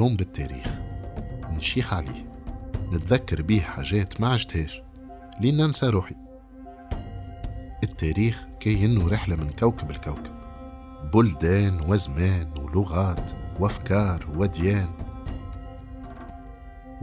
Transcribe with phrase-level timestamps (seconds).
[0.00, 0.78] مغروم بالتاريخ.
[1.48, 2.26] نشيخ عليه
[2.92, 4.82] نتذكر بيه حاجات ما عشتهاش
[5.40, 6.14] لين ننسى روحي.
[7.84, 10.32] التاريخ كأنه رحلة من كوكب الكوكب
[11.14, 14.88] بلدان وزمان ولغات وأفكار وديان.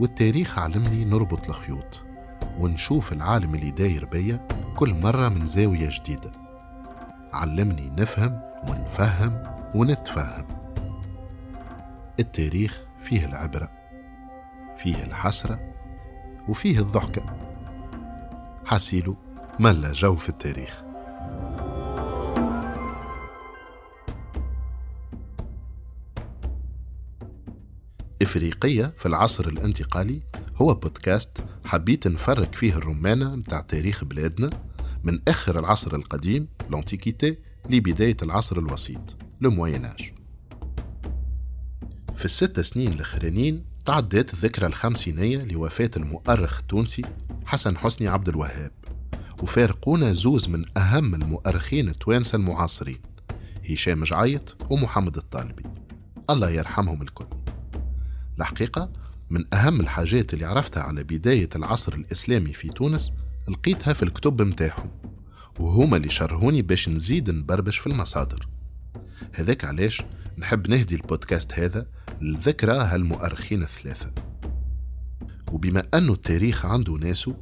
[0.00, 2.04] والتاريخ علمني نربط الخيوط
[2.58, 6.32] ونشوف العالم اللي داير بيا كل مرة من زاوية جديدة.
[7.32, 9.42] علمني نفهم ونفهم
[9.74, 10.46] ونتفهم.
[12.20, 13.70] التاريخ فيه العبرة
[14.76, 15.74] فيه الحسرة
[16.48, 17.26] وفيه الضحكة
[18.64, 19.16] حسيلو
[19.60, 20.82] ملا جو في التاريخ.
[28.22, 30.20] إفريقية في العصر الانتقالي
[30.56, 34.50] هو بودكاست حبيت نفرك فيه الرمانة متاع تاريخ بلادنا
[35.04, 37.38] من آخر العصر القديم لانتيكيتي
[37.70, 40.17] لبداية العصر الوسيط لمويناج.
[42.18, 47.02] في الست سنين الأخرانيين تعدت الذكرى الخمسينية لوفاة المؤرخ التونسي
[47.46, 48.70] حسن حسني عبد الوهاب
[49.42, 52.98] وفارقونا زوز من أهم المؤرخين التوانسة المعاصرين
[53.70, 55.62] هشام جعيط ومحمد الطالبي.
[56.30, 57.26] الله يرحمهم الكل.
[58.38, 58.90] الحقيقة
[59.30, 63.12] من أهم الحاجات اللي عرفتها على بداية العصر الإسلامي في تونس
[63.48, 64.90] لقيتها في الكتب متاعهم
[65.58, 68.48] وهما اللي شرهوني باش نزيد نبربش في المصادر.
[69.32, 70.02] هذاك علاش؟
[70.38, 71.86] نحب نهدي البودكاست هذا
[72.20, 74.12] لذكرى هالمؤرخين الثلاثة.
[75.52, 77.36] وبما أنه التاريخ عنده ناسه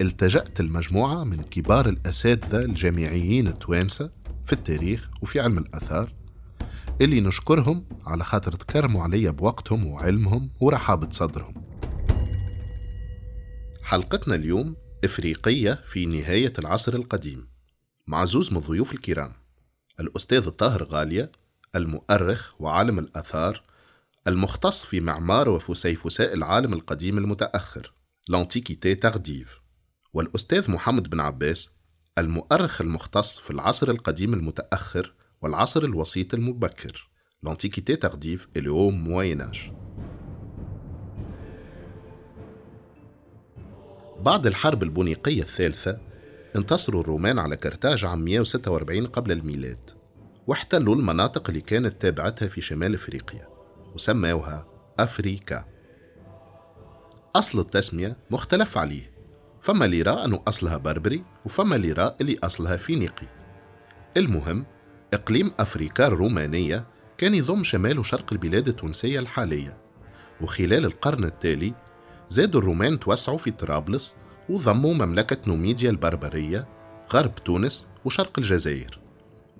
[0.00, 4.10] التجأت المجموعة من كبار الأساتذة الجامعيين التوانسة
[4.46, 6.12] في التاريخ وفي علم الآثار
[7.00, 11.54] اللي نشكرهم على خاطر تكرموا عليا بوقتهم وعلمهم ورحابة صدرهم.
[13.82, 17.48] حلقتنا اليوم إفريقية في نهاية العصر القديم
[18.06, 19.32] مع زوز من الضيوف الكرام
[20.00, 21.32] الأستاذ الطاهر غالية
[21.76, 23.62] المؤرخ وعالم الآثار
[24.26, 27.92] المختص في معمار وفسيفساء العالم القديم المتأخر
[28.28, 29.60] l'Antiquité tardive
[30.12, 31.78] والأستاذ محمد بن عباس
[32.18, 37.08] المؤرخ المختص في العصر القديم المتأخر والعصر الوسيط المبكر.
[37.42, 39.72] l'Antiquité tardive اليوم Moyen Âge
[44.20, 45.98] بعد الحرب البونيقية الثالثة
[46.56, 49.97] انتصروا الرومان على كرتاج عام 146 قبل الميلاد.
[50.48, 53.48] واحتلوا المناطق اللي كانت تابعتها في شمال إفريقيا
[53.94, 54.66] وسموها
[54.98, 55.64] أفريكا.
[57.36, 59.10] أصل التسمية مختلف عليه
[59.62, 63.26] فما اللي يرى أنه أصلها بربري وفما اللي يرى اللي أصلها فينيقي.
[64.16, 64.66] المهم
[65.14, 66.86] إقليم أفريكا الرومانية
[67.18, 69.76] كان يضم شمال وشرق البلاد التونسية الحالية
[70.40, 71.74] وخلال القرن التالي
[72.28, 74.16] زادوا الرومان توسعوا في طرابلس
[74.48, 76.68] وضموا مملكة نوميديا البربرية
[77.12, 79.07] غرب تونس وشرق الجزائر.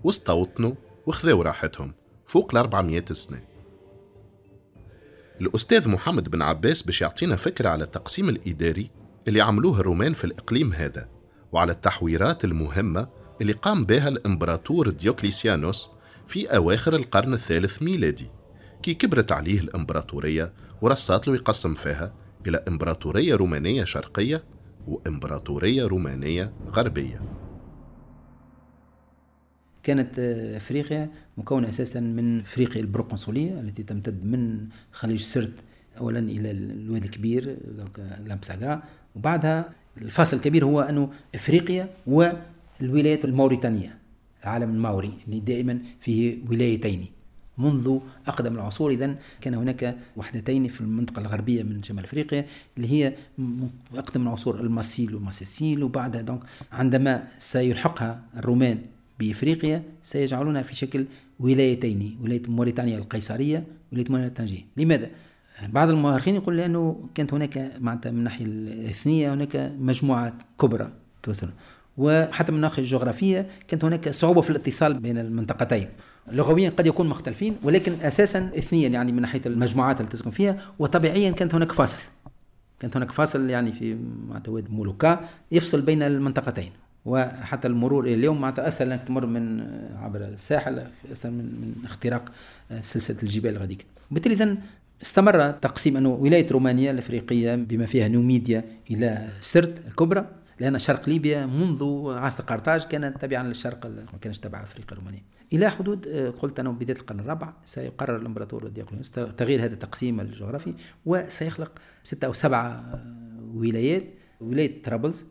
[0.04, 0.74] واستوطنوا
[1.06, 1.94] وخذوا راحتهم
[2.26, 3.44] فوق ال 400 سنة.
[5.40, 8.90] الأستاذ محمد بن عباس باش يعطينا فكرة على التقسيم الإداري
[9.28, 11.08] اللي عملوه الرومان في الإقليم هذا
[11.52, 13.08] وعلى التحويرات المهمة
[13.40, 15.88] اللي قام بها الإمبراطور ديوكليسيانوس
[16.26, 18.30] في أواخر القرن الثالث ميلادي
[18.82, 22.14] كي كبرت عليه الإمبراطورية ورصات له يقسم فيها
[22.46, 24.44] إلى إمبراطورية رومانية شرقية
[24.86, 27.47] وإمبراطورية رومانية غربية.
[29.88, 30.18] كانت
[30.56, 35.52] أفريقيا مكونة أساسا من أفريقيا البروكونسوليه التي تمتد من خليج سرت
[35.98, 37.56] اولا إلى الوادي الكبير
[38.26, 38.82] لامبساغا.
[39.16, 39.70] وبعدها
[40.02, 43.98] الفاصل الكبير هو أنه أفريقيا والولايات الموريتانية
[44.42, 47.06] العالم الماوري اللي دائما فيه ولايتين.
[47.58, 52.46] منذ أقدم العصور إذا كان هناك وحدتين في المنطقة الغربية من شمال أفريقيا
[52.76, 53.14] اللي هي
[53.94, 56.40] أقدم العصور الماسيل وماسيسيل وبعدها donc
[56.72, 58.78] عندما سيلحقها الرومان
[59.18, 61.06] بإفريقيا سيجعلونها في شكل
[61.40, 65.10] ولايتين ولاية موريتانيا القيصرية ولاية موريتانيا لماذا؟
[65.68, 70.92] بعض المؤرخين يقول لأنه كانت هناك معناتها من الناحية الإثنية هناك مجموعات كبرى
[71.22, 71.48] توصل.
[71.96, 75.88] وحتى من الناحية الجغرافية كانت هناك صعوبة في الاتصال بين المنطقتين.
[76.32, 81.30] لغويا قد يكون مختلفين ولكن أساسا اثنيا يعني من ناحية المجموعات اللي تسكن فيها وطبيعيا
[81.30, 82.00] كانت هناك فاصل.
[82.80, 83.96] كانت هناك فاصل يعني في
[84.28, 86.70] معناتها واد مولوكا يفصل بين المنطقتين.
[87.04, 89.60] وحتى المرور إلى اليوم معناتها أسهل إنك تمر من
[89.96, 92.32] عبر الساحل أسهل من, من اختراق
[92.80, 93.86] سلسلة الجبال غاديك.
[94.10, 94.56] بالتالي اذا
[95.02, 100.26] استمر تقسيم أنه ولاية رومانيا الأفريقية بما فيها نوميديا إلى سرت الكبرى
[100.60, 105.22] لأن شرق ليبيا منذ عصر قرطاج كانت تابعة للشرق ما كانش تبع أفريقيا الرومانيه
[105.52, 110.74] إلى حدود آه، قلت أنا بداية القرن الرابع سيقرر الإمبراطور ديوقليانوس تغيير هذا التقسيم الجغرافي
[111.06, 111.72] وسيخلق
[112.04, 113.02] ستة أو سبعة آه،
[113.54, 114.04] ولايات.
[114.40, 115.26] ولاية طرابلس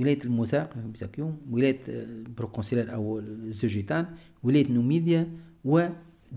[0.00, 2.06] ولاية المزاق بيزاكيوم ولاية آه،
[2.36, 4.06] proconsulaire أو الزوجيتان
[4.42, 5.28] ولاية نوميديا
[5.64, 5.88] و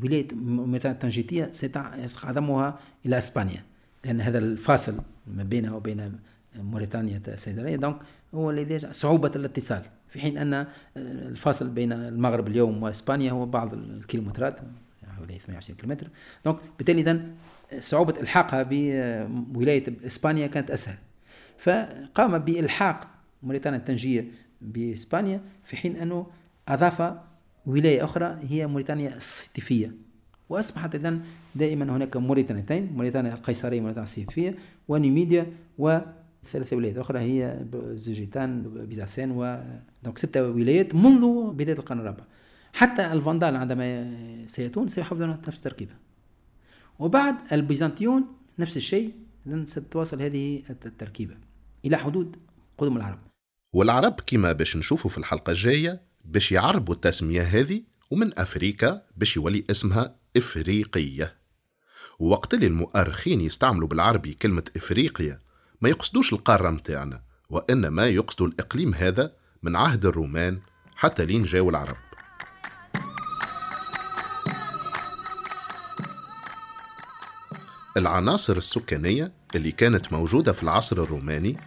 [0.03, 3.63] ولاية موريتانيا التنجيتية سيتقدمها إلى إسبانيا.
[4.05, 6.19] لأن هذا الفاصل ما بينها وبين
[6.55, 7.97] موريتانيا القيصرية donc
[8.33, 9.81] هو الذي صعوبة الاتصال.
[10.09, 10.67] في حين أن
[10.97, 14.59] الفاصل بين المغرب اليوم وإسبانيا هو بعض الكيلومترات
[15.17, 16.07] حوالي 28 كيلومتر.
[16.45, 17.21] donc بالتالي إذا
[17.79, 18.63] صعوبة إلحاقها
[19.27, 20.97] بولاية إسبانيا كانت أسهل.
[21.57, 23.12] فقام بإلحاق
[23.43, 24.27] موريتانيا التنجية
[24.61, 26.27] بإسبانيا في حين أنه
[26.67, 27.13] أضاف
[27.65, 29.91] ولاية أخرى هي موريتانيا السيتيفية.
[30.49, 31.21] وأصبحت إذن
[31.55, 34.55] دائما هناك موريتانيتين موريتانيا القيصرية وموريتانيا السيتيفية
[34.87, 35.47] ونوميديا
[35.77, 39.63] وثلاث ولايات أخرى هي زوجيتان بيزاسين و
[40.03, 42.23] donc ستة ولايات منذ بداية القرن الرابع.
[42.73, 44.13] حتى الفاندال عندما
[44.47, 45.91] سيأتون سيحافظون على نفس التركيبة
[46.99, 48.25] وبعد البيزنطيون
[48.59, 49.13] نفس الشيء
[49.47, 51.35] إذن ستواصل هذه التركيبة
[51.85, 52.35] إلى حدود
[52.77, 53.19] قدوم العرب.
[53.73, 59.65] والعرب كما باش نشوفوا في الحلقة الجاية باش يعربوا التسمية هذه ومن أفريكا باش يولي
[59.71, 61.35] اسمها إفريقية.
[62.19, 65.39] ووقت اللي المؤرخين يستعملوا بالعربي كلمة إفريقيا
[65.81, 69.33] ما يقصدوش القارة متاعنا وإنما يقصدوا الإقليم هذا
[69.63, 70.59] من عهد الرومان
[70.95, 71.97] حتى لين جاوا العرب.
[77.97, 81.57] العناصر السكانية اللي كانت موجودة في العصر الروماني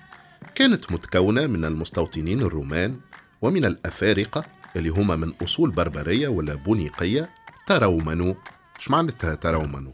[0.57, 3.01] كانت متكونة من المستوطنين الرومان
[3.43, 4.45] ومن الأفارقة
[4.77, 7.31] اللي هما من أصول بربرية ولا بونيقية
[7.67, 8.35] ترومنوا
[8.79, 9.93] إيش معناتها ترومنوا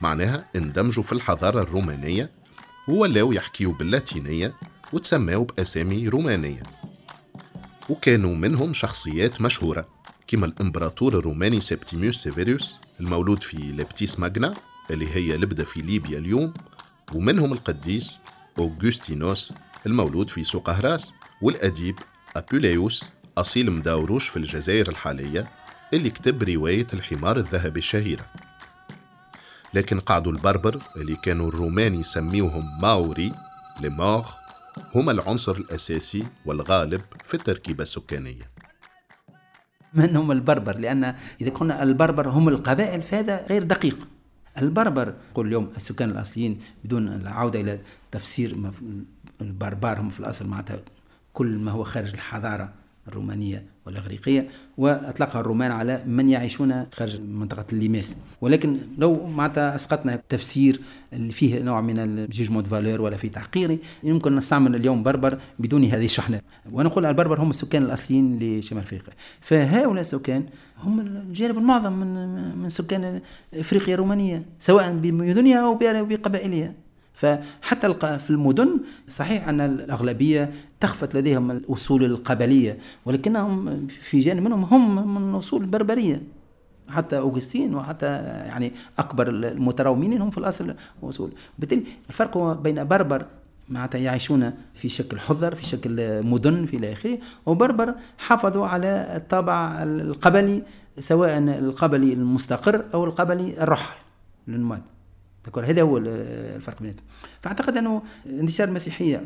[0.00, 2.30] معناها اندمجوا في الحضارة الرومانية
[2.88, 4.54] وولاو يحكيوا باللاتينية
[4.92, 6.62] وتسماوا بأسامي رومانية.
[7.88, 9.88] وكانوا منهم شخصيات مشهورة
[10.26, 14.54] كما الإمبراطور الروماني سبتيميوس سيفيروس المولود في لبتيس ماجنا
[14.90, 16.54] اللي هي لبدة في ليبيا اليوم
[17.14, 18.20] ومنهم القديس
[18.58, 19.52] أوغوستينوس
[19.86, 21.98] المولود في سوق هراس والأديب
[22.36, 23.04] أبوليوس
[23.38, 25.48] أصيل مداوروش في الجزائر الحالية
[25.92, 28.26] اللي كتب رواية الحمار الذهبي الشهيرة.
[29.74, 33.32] لكن قعدوا البربر اللي كانوا الرومان يسميوهم ماوري
[33.80, 34.30] لماغ
[34.94, 38.50] هما العنصر الأساسي والغالب في التركيبة السكانية.
[39.94, 44.08] من هم البربر؟ لأن إذا كنا البربر هم القبائل فهذا غير دقيق.
[44.58, 45.14] البربر.
[45.34, 47.78] كل يوم السكان الأصليين بدون العودة إلى
[48.10, 48.72] تفسير
[49.40, 50.78] البربر هم في الأصل معناتها
[51.32, 52.72] كل ما هو خارج الحضارة.
[53.08, 54.48] الرومانية والإغريقية
[54.78, 58.16] وأطلقها الرومان على من يعيشون خارج منطقة ال limes.
[58.40, 60.80] ولكن لو معناتها أسقطنا التفسير
[61.12, 65.38] اللي فيه نوع من ال jugement de valeur ولا في تحقيري يمكن نستعمل اليوم بربر
[65.58, 66.40] بدون هذه الشحنة.
[66.72, 69.14] ونقول البربر هم السكان الأصليين لشمال أفريقيا.
[69.40, 70.46] فهؤلاء السكان
[70.82, 73.20] هم الجانب المعظم من من سكان
[73.54, 75.74] أفريقيا الرومانية سواء بمدنها أو
[76.04, 76.83] بقبائلها.
[77.14, 85.14] فحتى في المدن صحيح أن الأغلبية تخفت لديهم الأصول القبلية ولكنهم في جانب منهم هم
[85.14, 86.22] من أصول البربرية
[86.88, 93.26] حتى أوغسطين وحتى يعني أكبر المترومين هم في الأصل أصول بالتالي الفرق بين بربر
[93.68, 100.62] معناتها يعيشون في شكل حضر في شكل مدن في آخره وبربر حافظوا على الطابع القبلي
[100.98, 103.94] سواء القبلي المستقر أو القبلي الرحل
[104.48, 104.82] للنماد
[105.64, 107.04] هذا هو الفرق بيناتهم.
[107.42, 109.24] فأعتقد أنه انتشار المسيحيه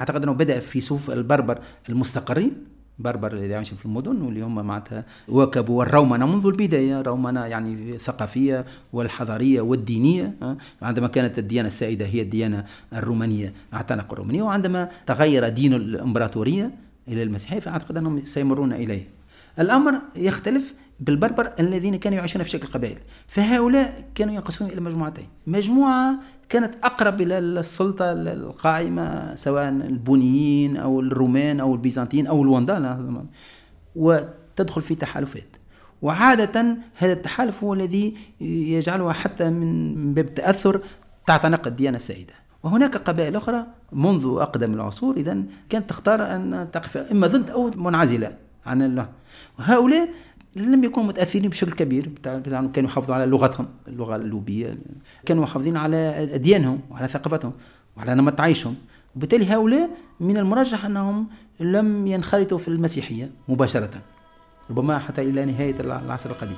[0.00, 1.58] أعتقد أنه بدأ في صفوف البربر
[1.88, 2.52] المستقرين
[2.98, 8.64] بربر اللي يعيشون في المدن واللي هم معناتها واكبوا الرومنة منذ البداية رومنة يعني الثقافية
[8.92, 10.34] والحضارية والدينية
[10.82, 16.70] عندما كانت الديانة السائدة هي الديانة الرومانية اعتنقوا الرومانية وعندما تغير دين الإمبراطورية
[17.08, 19.08] إلى المسيحية فأعتقد أنهم سيمرون إليه.
[19.58, 22.98] الأمر يختلف بالبربر الذين كانوا يعيشون في شكل قبائل.
[23.26, 25.28] فهؤلاء كانوا ينقسمون إلى مجموعتين.
[25.46, 26.14] مجموعة
[26.48, 33.24] كانت أقرب إلى السلطة القائمة سواء البونيين أو الرومان أو البيزنطيين أو الوندال
[33.96, 35.56] وتدخل في تحالفات.
[36.02, 40.82] وعادة هذا التحالف هو الذي يجعلها حتى من باب التأثر
[41.26, 42.34] تعتنق الديانة السائدة.
[42.62, 48.32] وهناك قبائل أخرى منذ أقدم العصور إذا كانت تختار أن تقف إما ضد أو منعزلة
[48.66, 49.08] عن الله.
[49.58, 50.08] وهؤلاء
[50.56, 52.08] لم يكونوا متأثرين بشكل كبير.
[52.22, 54.78] كانوا يحافظوا على لغتهم اللغة اللوبية.
[55.26, 55.96] كانوا محافظين على
[56.34, 57.52] اديانهم وعلى ثقافتهم
[57.96, 58.74] وعلى نمط عيشهم.
[59.16, 61.28] وبالتالي هؤلاء من المرجح أنهم
[61.60, 64.02] لم ينخرطوا في المسيحية مباشرة
[64.70, 66.56] ربما حتى إلى نهاية العصر القديم.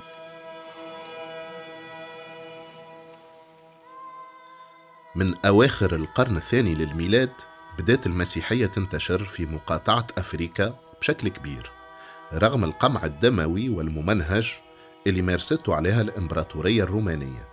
[5.17, 7.33] من أواخر القرن الثاني للميلاد
[7.79, 11.78] بدات المسيحية تنتشر في مقاطعة أفريقيا بشكل كبير.
[12.35, 14.55] رغم القمع الدموي والممنهج
[15.07, 17.49] اللي مارسته عليها الإمبراطورية الرومانية.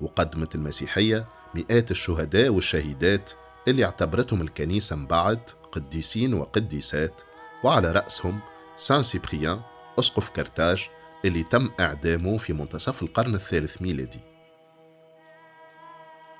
[0.00, 3.30] وقدمت المسيحية مئات الشهداء والشهيدات
[3.68, 5.40] اللي اعتبرتهم الكنيسة من بعد
[5.72, 7.20] قديسين وقديسات
[7.64, 8.40] وعلى رأسهم
[8.76, 9.60] سان سيبريان
[9.98, 10.88] أسقف كرتاج
[11.24, 14.20] اللي تم إعدامه في منتصف القرن الثالث ميلادي.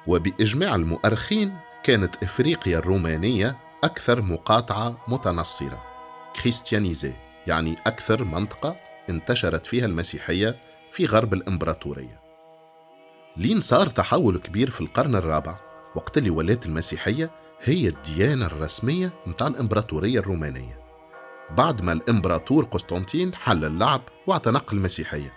[0.07, 5.83] وبإجماع المؤرخين كانت إفريقيا الرومانية أكثر مقاطعة متنصرة
[6.41, 8.77] كريستيانيزي يعني أكثر منطقة
[9.11, 10.57] انتشرت فيها المسيحية
[10.93, 12.21] في غرب الإمبراطورية.
[13.37, 15.57] لين صار تحول كبير في القرن الرابع
[15.95, 17.31] وقت اللي ولات المسيحية
[17.63, 20.81] هي الديانة الرسمية متاع الإمبراطورية الرومانية.
[21.51, 25.35] بعد ما الإمبراطور قسطنطين حل اللعب واعتنق المسيحية.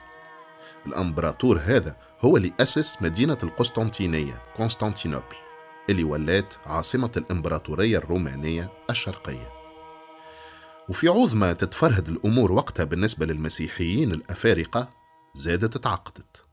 [0.85, 5.35] الإمبراطور هذا هو اللي أسس مدينة القسطنطينية قسطنطينوبل
[5.89, 9.58] اللي ولات عاصمة الإمبراطورية الرومانية الشرقية.
[10.89, 14.89] وفي عوض ما تتفرهد الأمور وقتها بالنسبة للمسيحيين الأفارقة
[15.33, 16.43] زادت تعقدت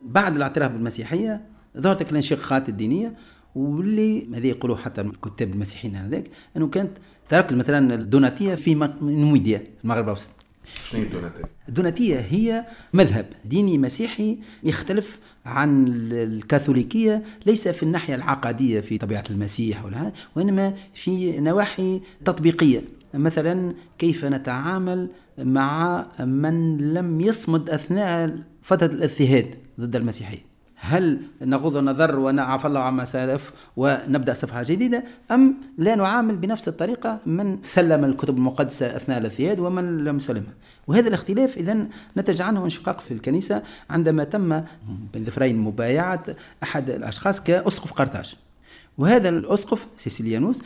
[0.00, 1.46] بعد الاعتراف بالمسيحية
[1.78, 3.16] ظهرت الانشقاقات الدينية
[3.54, 6.24] واللي هذه يقولوا حتى الكتاب المسيحيين هذاك
[6.56, 6.90] إنه كانت
[7.28, 10.28] تركز مثلا الدوناتية في نوميديا المغرب الأوسط
[10.84, 15.18] شنو الدوناتية؟ الدوناتية هي مذهب ديني مسيحي يختلف
[15.50, 22.82] عن الكاثوليكية ليس في الناحية العقدية في طبيعة المسيح ولا وإنما في نواحي تطبيقية.
[23.14, 30.49] مثلا كيف نتعامل مع من لم يصمد أثناء فترة الاضطهاد ضد المسيحية؟
[30.82, 37.18] هل نغض النظر ونعفى الله عما سلف ونبدأ صفحة جديدة أم لا نعامل بنفس الطريقة
[37.26, 40.54] من سلم الكتب المقدسة أثناء الاضطهاد ومن لم يسلمها؟
[40.86, 44.62] وهذا الاختلاف اذا نتج عنه انشقاق في الكنيسة عندما تم
[45.12, 46.22] بين ظفرين مبايعة
[46.62, 48.34] أحد الأشخاص كأسقف قرطاج.
[48.98, 50.62] وهذا الأسقف سيسيليانوس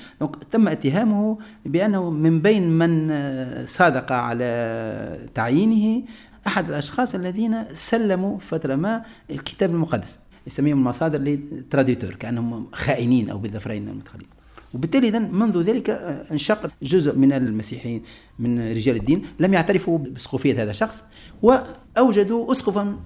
[0.50, 6.02] تم اتهامه بأنه من بين من صادق على تعيينه
[6.47, 10.19] أحد الأشخاص الذين سلموا فترة ما الكتاب المقدس.
[10.47, 14.27] يسميهم المصادر اللي تراديتور كأنهم خائنين أو بالظفرين المتخلين
[14.75, 18.03] وبالتالي إذن منذ ذلك آه، انشق جزء من المسيحيين
[18.39, 21.05] من رجال الدين لم يعترفوا باسقفيه هذا الشخص
[21.43, 22.97] وأوجدوا اسقفا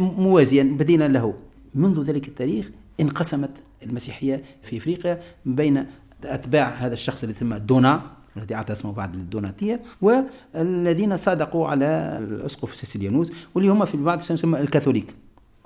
[0.00, 1.34] موازيا بديلا له.
[1.74, 2.70] منذ ذلك التاريخ
[3.00, 3.50] انقسمت
[3.82, 5.86] المسيحية في إفريقيا بين
[6.24, 8.21] أتباع هذا الشخص الذي يسمى دونا.
[8.36, 14.60] الذي أعطى اسمه بعد للدوناتية والذين صادقوا على الأسقف سيسيليانوس واللي هم في البعض يسمى
[14.60, 15.14] الكاثوليك.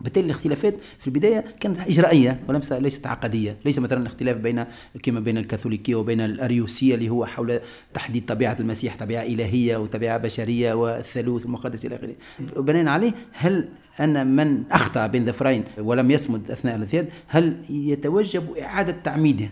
[0.01, 4.65] بالتالي الاختلافات في البداية كانت إجرائية ولمس ليست عقدية، ليس مثلا الاختلاف بين
[5.03, 7.61] كما بين الكاثوليكية وبين الأريوسية اللي هو حول
[7.95, 12.15] تحديد طبيعة المسيح طبيعة إلهية وطبيعة بشرية والثالوث المقدس إلى آخره.
[12.57, 13.69] بناء عليه هل
[14.01, 19.49] أن من أخطأ بين ظفرين ولم يصمد أثناء الاثياد هل يتوجب إعادة تعميده؟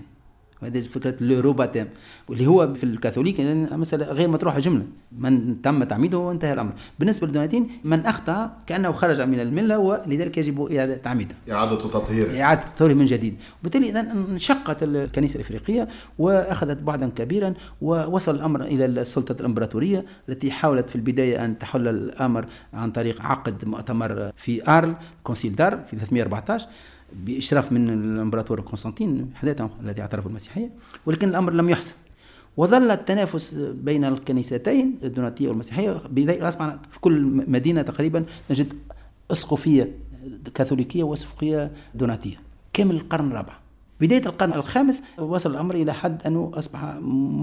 [0.62, 1.86] وهذه فكرة الروباتيم
[2.28, 4.84] واللي هو في الكاثوليك يعني مساله غير مطروحه جملة.
[5.18, 6.72] من تم تعميده وانتهى الأمر.
[6.98, 11.34] بالنسبة للدوناتين من أخطأ كأنه خرج من الملة ولذلك يجب إعادة تعميده.
[11.50, 12.42] إعادة تطهيره.
[12.42, 13.36] إعادة تطهيره من جديد.
[13.60, 20.90] وبالتالي اذا انشقت الكنيسة الإفريقية وأخذت بعدا كبيرا ووصل الأمر إلى السلطة الإمبراطورية التي حاولت
[20.90, 26.66] في البداية أن تحل الأمر عن طريق عقد مؤتمر في آرل كونسيل دار في 314
[27.24, 30.70] بإشراف من الإمبراطور قسطنطين حداثة الذي اعترف بالمسيحية
[31.06, 31.94] ولكن الأمر لم يحسن
[32.56, 38.72] وظل التنافس بين الكنيستين الدوناتية والمسيحية أصبح في كل مدينة تقريبا نجد
[39.30, 39.92] أسقفية
[40.54, 42.36] كاثوليكية وأسقفية دوناتية.
[42.72, 43.63] كامل القرن الرابع؟
[44.00, 46.84] بداية القرن الخامس وصل الأمر إلى حد أنه أصبح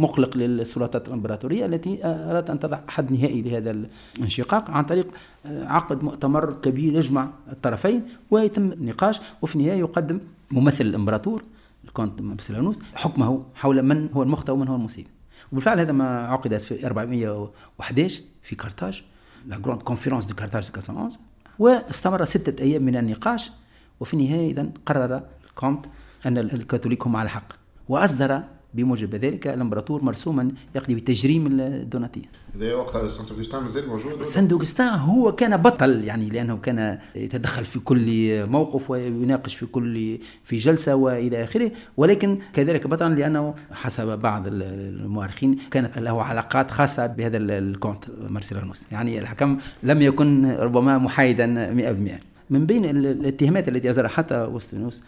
[0.01, 5.07] مقلق للسلطات الإمبراطورية التي أرادت أن تضع حد نهائي لهذا الانشقاق عن طريق
[5.45, 10.19] عقد مؤتمر كبير يجمع الطرفين ويتم النقاش وفي النهاية يقدم
[10.51, 11.43] ممثل الإمبراطور
[11.85, 15.07] الكونت مارسيلانوس حكمه حول من هو المخطئ ومن هو المصيب.
[15.51, 19.03] وبالفعل هذا ما عقدت في 411 في كارتاج
[19.47, 21.17] la grande conférence de Carthage 411
[21.59, 23.51] واستمر ستة أيام من النقاش
[23.99, 25.85] وفي النهاية إذا قرر الكونت
[26.25, 27.53] أن الكاثوليك هم على حق
[27.89, 28.41] وأصدر
[28.73, 32.25] بموجب ذلك الإمبراطور مرسوما يقضي بتجريم الدوناتية.
[32.55, 37.65] هذا وقت سانت اوغسطين مازال موجود؟ سانت اوغسطين هو كان بطل يعني لأنه كان يتدخل
[37.65, 41.71] في كل موقف ويناقش في كل في جلسة وإلى آخره.
[41.97, 48.85] ولكن كذلك بطلا لأنه حسب بعض المؤرخين كانت له علاقات خاصة بهذا الكونت مارسيلانوس.
[48.91, 51.73] يعني الحكم لم يكن ربما محايدا
[52.19, 55.03] 100% من بين الاتهامات التي أزرها حتى وستنوس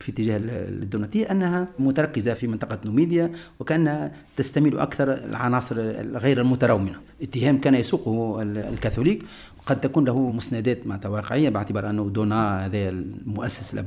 [0.00, 5.76] في اتجاه الدوناتية أنها متركزة في منطقة نوميديا وكأنها تستميل أكثر العناصر
[6.16, 9.22] غير المترومنة اتهام كان يسوقه الكاثوليك
[9.66, 13.84] قد تكون له مسندات مع واقعية باعتبار أنه دونا هذا المؤسس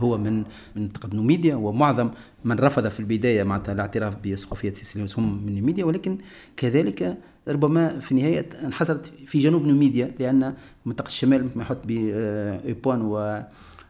[0.00, 0.44] هو من
[0.76, 2.10] منطقة نوميديا ومعظم
[2.44, 6.18] من رفض في البداية مع الاعتراف بسقوفية سيسيليوس هم من نوميديا ولكن
[6.56, 7.16] كذلك
[7.48, 10.54] ربما في النهاية انحصرت في جنوب نوميديا لأن
[10.86, 13.42] منطقة الشمال ما يحط بإيبون و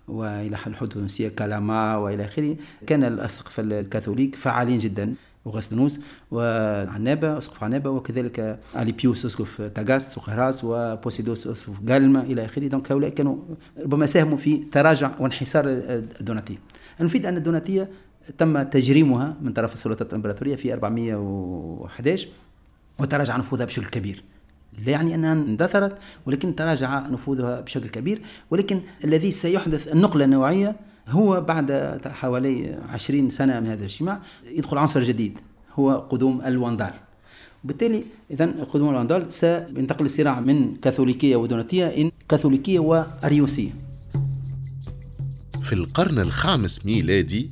[0.09, 2.57] وإلى الحدود التونسيه كالاما وإلى آخره.
[2.87, 5.15] كان الأسقف الكاثوليك فعالين جدا.
[5.47, 12.67] أوغستينوس عنابة أسقف عنابة وكذلك أليبيوس أسقف تاغاست سوق أهراس وبوسيدوس أسقف غالما إلى آخره.
[12.67, 13.37] donc هؤلاء كانوا
[13.79, 16.57] ربما ساهموا في تراجع وانحسار الدوناتية.
[17.01, 17.91] نفيد أن الدوناتية
[18.39, 22.29] تم تجريمها من طرف السلطات الإمبراطورية في 411
[22.99, 24.23] وتراجع نفوذها بشكل كبير.
[24.87, 30.77] لا يعني أنها اندثرت ولكن تراجع نفوذها بشكل كبير ولكن الذي سيحدث النقلة النوعية
[31.09, 35.39] هو بعد حوالي عشرين سنة من هذا الاجتماع يدخل عنصر جديد
[35.75, 36.93] هو قدوم الواندال.
[37.65, 43.71] وبالتالي إذا قدوم الواندال سينتقل الصراع من كاثوليكية ودوناتية إلى كاثوليكية وأريوسية.
[45.63, 47.51] في القرن الخامس ميلادي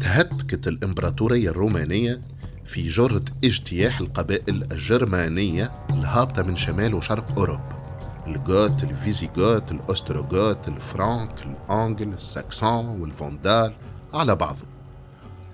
[0.00, 2.20] تهتكت الإمبراطورية الرومانية
[2.66, 7.83] في جرة اجتياح القبائل الجرمانية الهابطة من شمال وشرق أوروبا.
[8.26, 13.72] الجوت الفيزيغوت الأستروغوت الفرانك الأنجل الساكسون والفوندال
[14.14, 14.66] على بعضه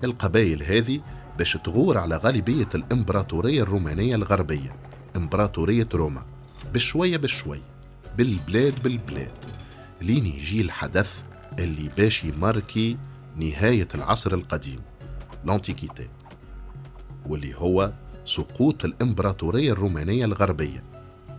[0.05, 1.01] القبائل هذه
[1.39, 4.77] باش تغير على غالبية الإمبراطورية الرومانية الغربية
[5.17, 6.23] إمبراطورية روما.
[6.75, 7.63] بشوية بشوية
[8.19, 9.33] بالبلاد بالبلاد.
[10.01, 11.23] لين يجي الحدث
[11.59, 12.97] اللي باش ي marquer
[13.37, 14.81] نهاية العصر القديم.
[15.45, 16.09] l'antiquité
[17.27, 17.93] واللي هو
[18.25, 20.90] سقوط الإمبراطورية الرومانية الغربية.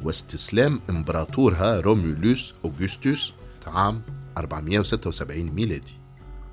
[0.04, 3.34] واستسلام إمبراطورها رومولوس أوغسطس
[3.68, 4.02] عام
[4.38, 5.94] 476 ميلادي.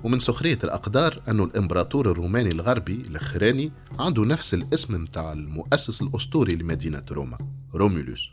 [0.03, 7.03] ومن سخرية الأقدار أنه الإمبراطور الروماني الغربي الأخراني عنده نفس الاسم متاع المؤسس الأسطوري لمدينة
[7.11, 7.37] روما
[7.75, 8.29] رومولوس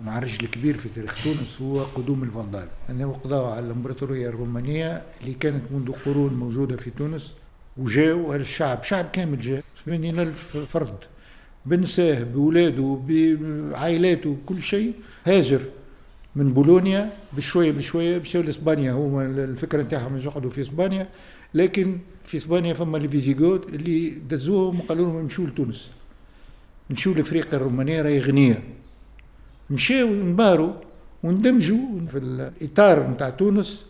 [0.00, 2.68] المعرج الكبير في تاريخ تونس هو قدوم الفندال.
[2.90, 7.34] أنه قضاء على الإمبراطورية الرومانية اللي كانت منذ قرون موجودة في تونس
[7.76, 10.98] وجاءوا الشعب شعب كامل جاء 80 ألف فرد.
[11.66, 14.92] بنساه بولاده بعائلاته بكل شيء
[15.24, 15.62] هاجر
[16.36, 18.92] من بولونيا بشوية بشوية مشاو لإسبانيا.
[18.92, 21.08] هما الفكرة نتاعهم يقعدوا في إسبانيا
[21.54, 25.90] لكن في إسبانيا فما الفيزيغوت اللي دزوهم وقالوا لهم نمشوا لتونس.
[26.90, 28.62] نمشوا لإفريقيا الرومانية راهي غنية.
[29.70, 30.72] مشاو انباروا
[31.22, 33.86] واندمجوا في الإطار نتاع تونس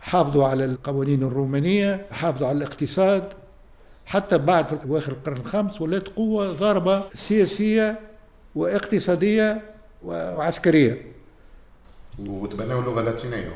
[0.00, 3.32] حافظوا على القوانين الرومانية حافظوا على الاقتصاد.
[4.12, 8.00] حتى بعد في اواخر القرن الخامس ولات قوة ضاربة سياسية
[8.54, 9.62] واقتصادية
[10.04, 11.02] وعسكرية.
[12.18, 13.48] وتبنوا اللغة اللاتينية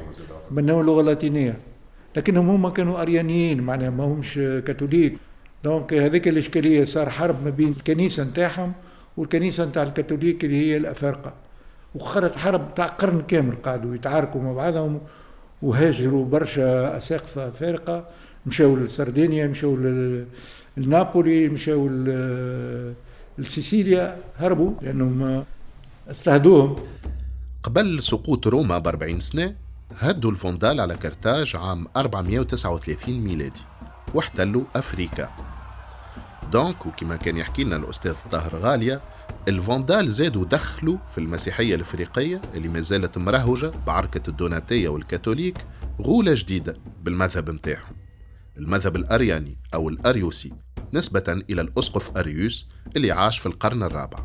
[0.50, 1.58] تبنوا اللغة اللاتينية.
[2.16, 5.18] لكنهم هم كانوا أريانيين معناها ما همش كاثوليك.
[5.64, 8.72] دونك هذيك الإشكالية صار حرب ما بين الكنيسة نتاعهم
[9.16, 11.32] والكنيسة نتاع الكاثوليك اللي هي الأفارقة.
[11.94, 15.00] وخرت حرب تاع قرن كامل قعدوا يتعاركوا مع بعضهم
[15.62, 18.04] وهاجروا برشا اساقفه فارقه
[18.46, 19.76] مشاو لسردينيا مشاو
[20.76, 21.88] لنابولي مشاو
[23.38, 25.44] لسيسيليا هربوا لأنهم
[26.10, 26.76] اضطهدوهم.
[27.62, 29.54] قبل سقوط روما ب 40 سنة
[29.98, 33.60] هدوا الفوندال على كرتاج عام 439 ميلادي
[34.14, 35.30] واحتلوا أفريكا
[36.52, 39.00] donc وكما كان يحكي لنا الأستاذ طاهر غالية
[39.48, 45.56] الفوندال زادوا دخلوا في المسيحية الإفريقية اللي ما زالت مرهجة بعركة الدوناتية والكاثوليك
[46.00, 48.05] غولة جديدة بالمذهب متاعهم
[48.58, 50.52] المذهب الأرياني أو الأريوسي
[50.94, 54.18] نسبة إلى الأسقف أريوس اللي عاش في القرن الرابع.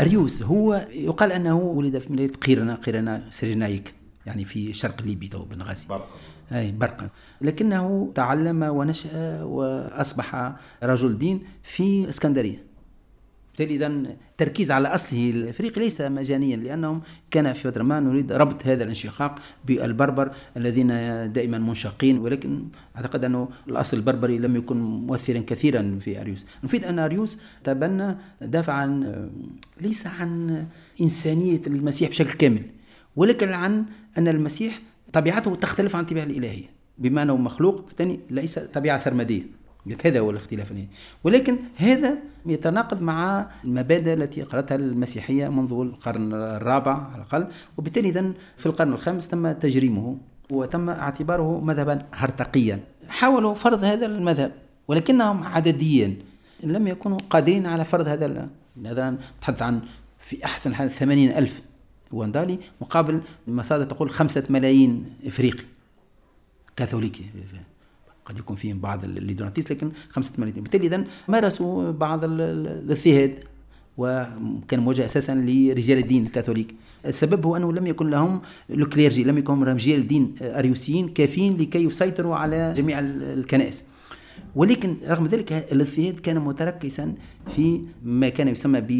[0.00, 3.94] أريوس هو يقال أنه ولد في مدينة قيرنا قيرنا Cyrénaïque
[4.26, 5.86] يعني في شرق ليبيا تو بنغازي
[6.52, 7.10] أي برقة.
[7.40, 10.52] لكنه تعلم ونشأ وأصبح
[10.82, 12.71] رجل دين في اسكندرية.
[13.52, 18.66] بالتالي اذا التركيز على أصله الافريقي ليس مجانيا لأنهم كان في فتره ما نريد ربط
[18.66, 20.88] هذا الانشقاق بالبربر الذين
[21.32, 22.64] دائما منشقين ولكن
[22.96, 26.46] أعتقد أنه الأصل البربري لم يكن مؤثرا كثيرا في أريوس.
[26.64, 29.28] نفيد أن أريوس تبنى دافع عن
[29.80, 30.64] ليس عن
[31.00, 32.62] إنسانية المسيح بشكل كامل
[33.16, 33.84] ولكن عن
[34.18, 34.80] أن المسيح
[35.12, 36.66] طبيعته تختلف عن الطبيعة الإلهية
[36.98, 39.61] بما أنه مخلوق ثاني ليس طبيعة سرمدية.
[40.04, 40.72] هذا هو الاختلاف
[41.24, 47.46] ولكن هذا يتناقض مع المبادئ التي قرأتها المسيحية منذ القرن الرابع على الأقل.
[47.76, 50.16] وبالتالي إذن في القرن الخامس تم تجريمه
[50.50, 52.80] وتم اعتباره مذهبا هرطقيا.
[53.08, 54.52] حاولوا فرض هذا المذهب
[54.88, 56.16] ولكنهم عدديا.
[56.62, 59.82] لم يكونوا قادرين على فرض هذا مثلا نتحدث عن
[60.18, 61.62] في أحسن حال ثمانين ألف
[62.12, 65.64] واندالي مقابل مصادر تقول خمسة ملايين إفريقي
[66.76, 67.24] كاثوليكي.
[68.24, 73.34] قد يكون فيهم بعض les donatistes لكن خمسة ملايين بالتالي إذا مارسوا بعض الاضطهاد
[73.96, 76.74] وكان موجه أساسا لرجال الدين الكاثوليك.
[77.06, 81.84] السبب هو أنه لم يكن لهم ال clergé لم يكن رجال الدين اريوسيين كافيين لكي
[81.84, 83.84] يسيطروا على جميع الكنائس.
[84.56, 87.14] ولكن رغم ذلك الاضطهاد كان متركزا
[87.56, 88.90] في ما كان يسمى ب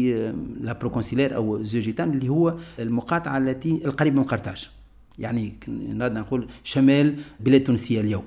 [0.61, 4.69] la Proconsulaire أو Zeugitane اللي هو المقاطعة التي القريبه من قرطاج.
[5.19, 8.23] يعني نريد نقول شمال بلاد تونسية اليوم.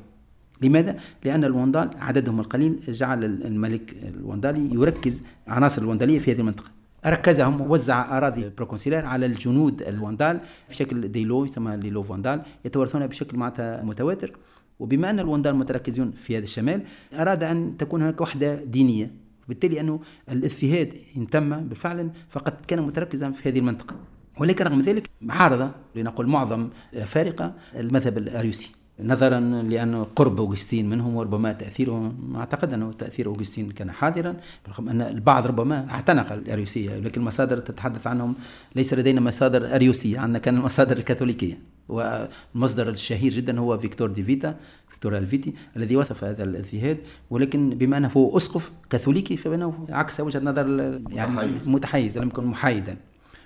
[0.62, 6.70] لماذا؟ لأن الوندال عددهم القليل جعل الملك الوندالي يركز عناصر الوندالية في هذه المنطقة.
[7.06, 12.42] ركزهم ووزع أراضي Proconsulaire على الجنود الوندال في شكل des lots يسمى les lots vandales
[12.64, 14.36] يتوارثونها بشكل معناتها متواتر.
[14.78, 16.82] وبما أن الوندال متركزون في هذا الشمال
[17.14, 19.10] أراد أن تكون هناك وحدة دينية.
[19.48, 23.96] بالتالي أنه الاضطهاد إن تم بالفعل فقد كان متركزا في هذه المنطقة.
[24.40, 26.68] ولكن رغم ذلك عارض لنقول معظم
[27.04, 33.90] الأفارقة المذهب الأريوسي نظرا لأن قرب أوغسطين منهم وربما تأثيره أعتقد أنه تأثير أوغسطين كان
[33.90, 34.36] حاضرا
[34.68, 38.34] رغم أن البعض ربما اعتنق الأريوسية لكن المصادر تتحدث عنهم
[38.74, 44.56] ليس لدينا مصادر أريوسية عندنا كان المصادر الكاثوليكية والمصدر الشهير جدا هو فيكتور دي فيتا
[44.88, 46.98] فيكتور ألفيتي الذي وصف هذا الاجتهاد
[47.30, 52.18] ولكن بما أنه هو أسقف كاثوليكي فانه عكس وجهة نظر يعني متحيز.
[52.18, 52.96] لم يكن محايدا.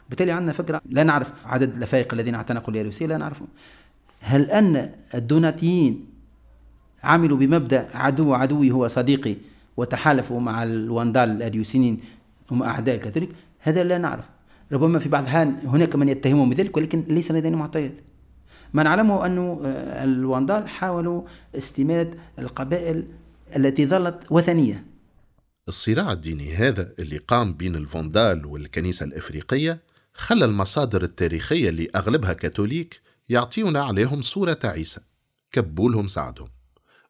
[0.09, 3.49] بالتالي عندنا فكرة لا نعرف عدد الافارقه الذين اعتنقوا اليروسيه لا نعرفهم
[4.21, 6.07] هل أن الدوناتيين
[7.03, 9.37] عملوا بمبدأ عدو عدوي هو صديقي
[9.77, 12.01] وتحالفوا مع الواندال الأريوسينيين
[12.51, 13.31] هم أعداء الكاثوليك؟
[13.61, 14.29] هذا لا نعرف.
[14.73, 17.95] ربما في بعض الأحيان هناك من يتهمهم بذلك ولكن ليس لدينا معطيات.
[18.75, 21.23] ما نعلمه أن آه، الواندال حاولوا
[21.55, 23.05] استماد القبائل
[23.57, 24.85] التي ظلت وثنية.
[25.69, 29.81] الصراع الديني هذا اللي قام بين الفوندال والكنيسة الإفريقية
[30.15, 35.01] خلى المصادر التاريخية اللي أغلبها كاثوليك يعطيونا عليهم صورة عيسى.
[35.53, 36.49] كبولهم ساعدهم.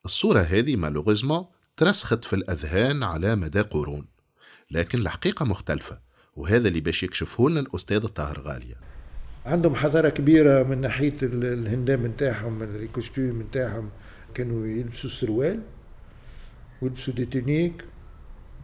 [0.04, 4.04] الصورة هذه مالوغيزمون ترسخت في الأذهان على مدى قرون.
[4.70, 6.00] لكن الحقيقة مختلفة
[6.36, 8.74] وهذا اللي باش يكشفه لنا الأستاذ طاهر غالية.
[9.46, 13.90] عندهم حضارة كبيرة من ناحية الهندام نتاعهم ال costume نتاعهم.
[14.34, 15.60] كانوا يلبسوا السروال
[16.82, 17.84] ويلبسوا des tuniques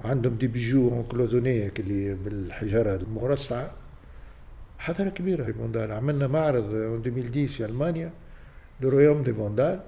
[0.00, 3.85] عندهم des bijoux cloisonnés اللي بالحجارة المرصعة
[4.78, 8.10] حضارة كبيرة les Vandales عملنا معرض 2010 في ألمانيا
[8.80, 9.80] Le royaume des Vandales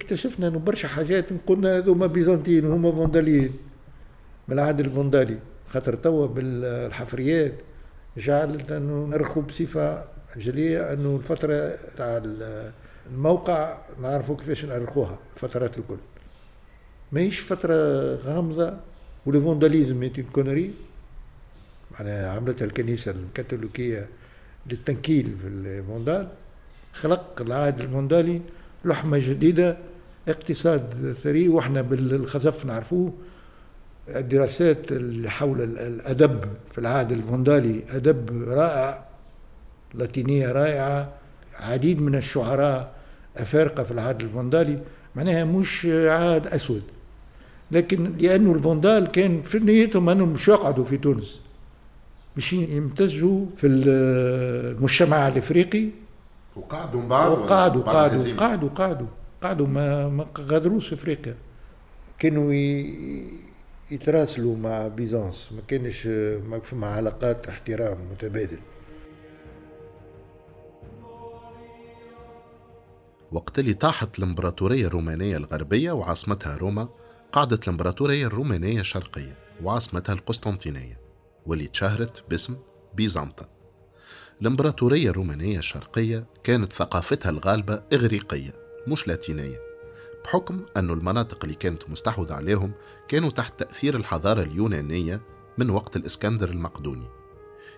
[0.00, 3.52] اكتشفنا إنه برشا حاجات قلنا هذوما بيزنطيين وهما فونداليين.
[4.48, 7.52] من العهد الفوندالي خاطر توا بالحفريات
[8.16, 10.04] جعلت إنه نأرخوا بصفة
[10.36, 12.22] جلية إنه الفترة تاع
[13.10, 15.96] الموقع نعرفوا كيفاش نأرخوها الفترات الكل.
[17.12, 17.74] ماهيش فترة
[18.14, 18.74] غامضة
[19.26, 20.70] و le vandalisme qu'on dit
[22.00, 24.08] معناها عملتها الكنيسة الكاثوليكية
[24.70, 26.28] للتنكيل في الفوندال
[26.92, 28.40] خلق العهد الفوندالي
[28.84, 29.76] لحمة جديدة
[30.28, 33.12] اقتصاد ثري وإحنا بالخزف نعرفوه.
[34.08, 39.04] الدراسات اللي حول الأدب في العهد الفوندالي أدب رائع
[39.94, 41.12] لاتينية رائعة
[41.60, 42.94] عديد من الشعراء
[43.36, 44.78] أفارقة في العهد الفوندالي
[45.16, 46.82] معناها مش عهد أسود.
[47.70, 51.40] لكن لأنه الفوندال كان في نيتهم أنهم مش يقعدوا في تونس.
[52.38, 55.88] باش يمتزجوا في المجتمع الإفريقي؟
[56.56, 59.06] وقعدوا من بعد وقعدوا قعدوا قعدوا قعدوا
[59.42, 61.34] قعدوا ما ما غادروش إفريقيا.
[62.18, 62.52] كانوا
[63.90, 66.06] يتراسلوا مع بيزانس ما كانش
[66.50, 68.58] ما فما علاقات احترام متبادل.
[73.32, 76.88] وقت اللي طاحت الإمبراطورية الرومانية الغربية وعاصمتها روما
[77.32, 81.07] قعدت الإمبراطورية الرومانية الشرقية وعاصمتها القسطنطينية.
[81.48, 82.56] واللي تشهرت باسم
[82.94, 83.48] بيزنطة
[84.40, 88.54] الإمبراطورية الرومانية الشرقية كانت ثقافتها الغالبة إغريقية
[88.86, 89.58] مش لاتينية.
[90.24, 92.72] بحكم أن المناطق اللي كانت مستحوذة عليهم
[93.08, 95.20] كانوا تحت تأثير الحضارة اليونانية
[95.58, 97.08] من وقت الإسكندر المقدوني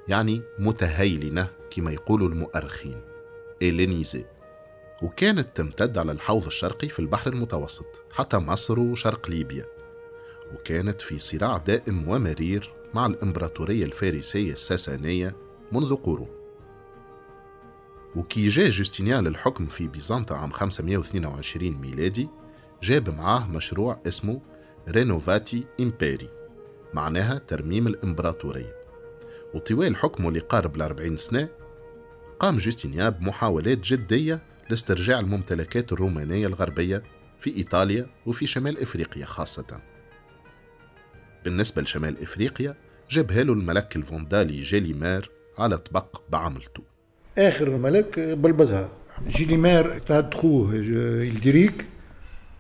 [0.09, 3.01] يعني متهيلنة كما يقولوا المؤرخين
[3.63, 4.25] إلينيزي.
[5.03, 9.67] وكانت تمتد على الحوض الشرقي في البحر المتوسط حتى مصر وشرق ليبيا.
[10.55, 15.37] وكانت في صراع دائم ومرير مع الإمبراطورية الفارسية الساسانية
[15.73, 16.29] منذ قرون.
[18.17, 22.29] وكي جاء جوستينيان للحكم في بيزنطة عام 522 ميلادي
[22.83, 24.41] جاب معاه مشروع اسمه
[24.89, 26.29] Renovatio imperii
[26.95, 28.81] معناها ترميم الإمبراطورية.
[29.55, 31.49] وطوال حكمه اللي قارب الأربعين سنة
[32.41, 37.03] قام جوستينيان بمحاولات جدية لاسترجاع الممتلكات الرومانية الغربية
[37.41, 39.90] في إيطاليا وفي شمال إفريقيا خاصةً.
[41.45, 42.75] بالنسبة لشمال إفريقيا
[43.11, 46.83] جابها له الملك الفوندالي جيليمار على طبق بعملته.
[47.39, 48.89] آخر ملك بلبزها
[49.29, 51.87] جيليمار اضطهد خوه إلدريك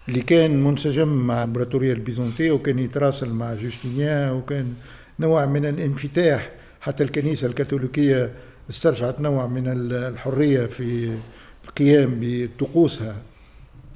[0.09, 4.75] اللي كان منسجم مع الامبراطوريه البيزنطية وكان يتراسل مع جوستينيان وكان
[5.21, 6.51] نوع من الانفتاح.
[6.81, 8.33] حتى الكنيسة الكاثوليكية
[8.71, 11.17] استرجعت نوع من الحرية في
[11.65, 13.23] القيام بطقوسها.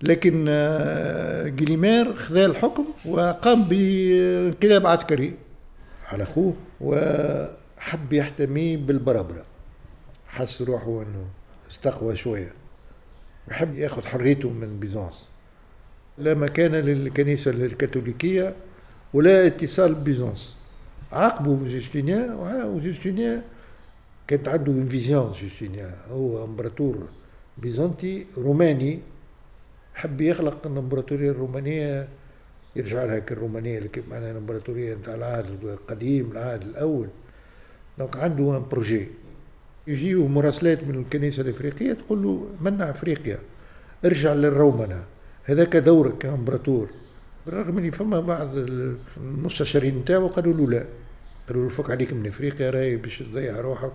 [0.03, 5.35] لكن آه، جليمير خذا الحكم وقام بانقلاب عسكري
[6.13, 9.45] على أخوه وحب يحتمي بالبربره
[10.29, 11.25] حس روحه إنه
[11.71, 12.53] استقوى شوية.
[13.49, 15.29] وحب ياخذ حريته من Byzance.
[16.19, 18.55] لا مكان للكنيسة الكاثوليكية
[19.15, 20.57] ولا اتصال ب Byzance
[21.13, 22.31] عاقبوا جوستينيان
[22.65, 23.43] وجوستينيان
[24.29, 27.09] كانت عنده vision جوستينيان هو امبراطور
[27.59, 29.01] بيزنطي روماني.
[29.95, 32.09] حب يخلق الامبراطوريه الرومانية
[32.77, 37.09] يرجع لها كالرومانيه اللي كيف معناها الامبراطوريه نتاع العهد القديم العهد الأول.
[37.99, 39.09] donc عنده un projet.
[39.87, 43.39] يجيو مراسلات من الكنيسة الإفريقية تقول له منع أفريقيا؟
[44.05, 45.05] ارجع للرومنة.
[45.45, 46.89] هذاك دورك كامبراطور
[47.47, 48.49] بالرغم ان فما بعض
[49.17, 50.85] المستشارين نتاعو قالوا له لا.
[51.49, 53.93] قالوا له فك عليك من أفريقيا راهي باش تضيع روحك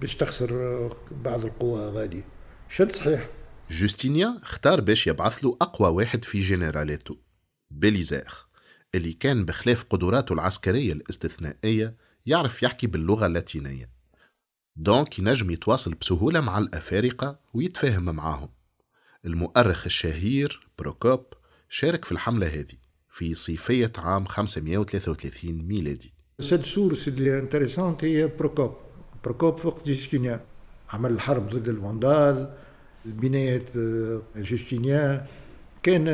[0.00, 0.90] باش تخسر
[1.24, 2.22] بعض القوى غادي.
[2.68, 3.26] شد صحيح.
[3.70, 7.16] جوستينيان اختار باش يبعث له أقوى واحد في جنرالاته
[7.70, 8.32] بيليزير
[8.94, 13.90] اللي كان بخلاف قدراته العسكرية الاستثنائية يعرف يحكي باللغة اللاتينية.
[14.76, 18.48] donc ينجم يتواصل بسهولة مع الأفارقة ويتفاهم معاهم.
[19.26, 21.26] المؤرخ الشهير بروكوب
[21.68, 22.76] شارك في الحملة هذه
[23.10, 26.12] في صيفية عام 533 ميلادي.
[26.40, 28.76] c'est des sources اللي intéressantes هي بروكوب
[29.24, 30.40] بروكوب فوق جوستينيان
[30.90, 32.54] عمل الحرب ضد الفوندال
[33.06, 35.24] البنايات آه، جوستينيان
[35.82, 36.08] كان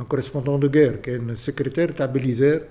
[0.00, 2.66] ان كوريسبوندون دو غير كان سكرتير تاع بليزير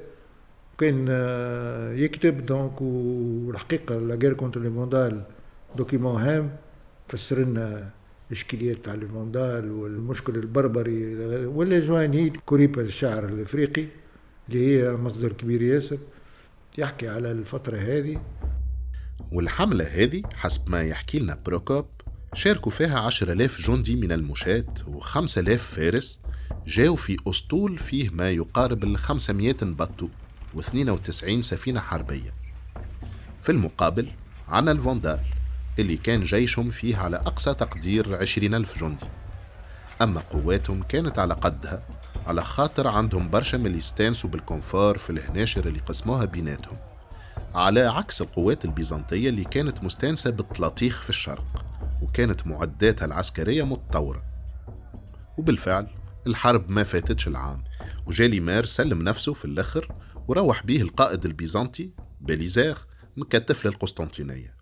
[0.77, 5.23] كان آه، يكتب دونك والحقيقة لا غير كونتر لي فوندال
[5.75, 6.55] دوكيمون هام
[7.07, 7.89] فسر لنا
[8.27, 13.85] الاشكاليات تاع الفوندال والمشكل البربري ولا جوانيد كوريبا الشعر الإفريقي
[14.49, 15.97] اللي هي مصدر كبير ياسر
[16.77, 18.21] يحكي على الفترة هذه.
[19.31, 21.85] والحملة هذه حسب ما يحكي لنا بروكوب
[22.33, 26.19] شاركوا فيها عشر ألاف جندي من المشاة وخمسة ألاف فارس
[26.67, 30.07] جاوا في أسطول فيه ما يقارب الخمسمية بطو
[30.57, 32.33] و92 سفينة حربية.
[33.43, 34.11] في المقابل
[34.47, 35.19] عنا الفوندال
[35.79, 39.05] اللي كان جيشهم فيه على أقصى تقدير عشرين ألف جندي.
[40.01, 41.83] أما قواتهم كانت على قدها
[42.25, 46.77] على خاطر عندهم برشا من اللي يستانسوا بال confort في الهناشر اللي قسموها بيناتهم
[47.55, 51.70] على عكس القوات البيزنطية اللي كانت مستانسة بالطلاطيخ في الشرق.
[52.01, 54.23] وكانت معداتها العسكرية متطورة.
[55.37, 55.87] وبالفعل
[56.27, 57.63] الحرب ما فاتتش العام
[58.05, 59.95] وجيليمار سلم نفسه في الأخر
[60.27, 62.77] وروح بيه القائد البيزنطي بيليزير
[63.17, 64.55] مكتف للقسطنطينية.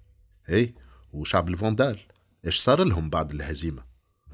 [0.46, 0.74] هي
[1.14, 2.00] وشعب الفوندال
[2.46, 3.89] إيش صار لهم بعد الهزيمة؟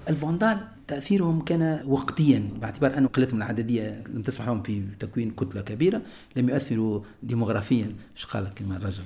[0.10, 6.01] الفوندال تأثيرهم كان وقتيا باعتبار أنه قلتهم العددية لم تسمح لهم في تكوين كتلة كبيرة
[6.36, 7.95] لم يؤثروا ديموغرافيا.
[8.15, 9.03] إيش قال كما الرجل؟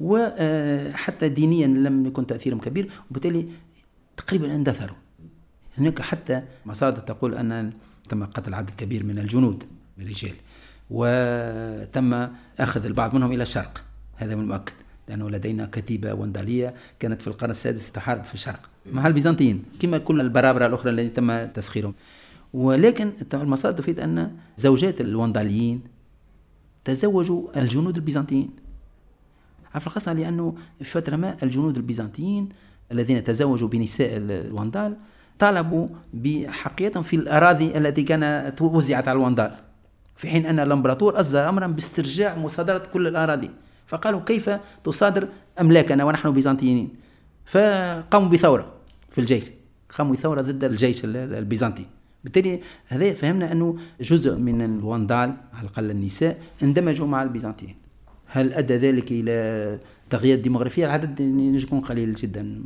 [0.00, 3.48] وحتى دينيا لم يكن تأثيرهم كبير وبالتالي
[4.16, 4.96] تقريبا اندثروا.
[5.78, 7.72] هناك حتى مصادر تقول أن
[8.08, 9.64] تم قتل عدد كبير من الجنود
[9.98, 10.34] الرجال.
[10.90, 13.84] وتم أخذ البعض منهم إلى الشرق.
[14.16, 14.72] هذا من المؤكد
[15.08, 18.70] لأنه لدينا كتيبة وندالية كانت في القرن السادس تحارب في الشرق.
[18.92, 21.94] مع البيزنطيين كما كل البرابرة الأخرى التي تم تسخيرهم.
[22.52, 25.80] ولكن المصادر تفيد أن زوجات الونداليين
[26.84, 28.50] تزوجوا الجنود البيزنطيين.
[29.78, 32.48] في الخاصة لأنه في فترة ما الجنود البيزنطيين
[32.92, 34.96] الذين تزوجوا بنساء الوندال
[35.38, 39.56] طالبوا بحقيقة في الأراضي التي كانت وزعت على الوندال
[40.16, 43.50] في حين أن الإمبراطور أصدر أمرا باسترجاع مصادرة كل الأراضي.
[43.90, 44.50] فقالوا كيف
[44.84, 45.28] تصادر
[45.60, 46.88] أملاكنا ونحن بيزنطيين
[47.44, 48.72] فقاموا بثورة
[49.10, 49.44] في الجيش.
[49.98, 51.86] قاموا بثورة ضد الجيش البيزنطي.
[52.24, 57.76] بالتالي هذا فهمنا أنه جزء من الوندال على الأقل النساء اندمجوا مع البيزنطيين.
[58.26, 59.78] هل أدى ذلك إلى
[60.10, 62.62] تغيير ديموغرافية العدد يكون قليل جدا.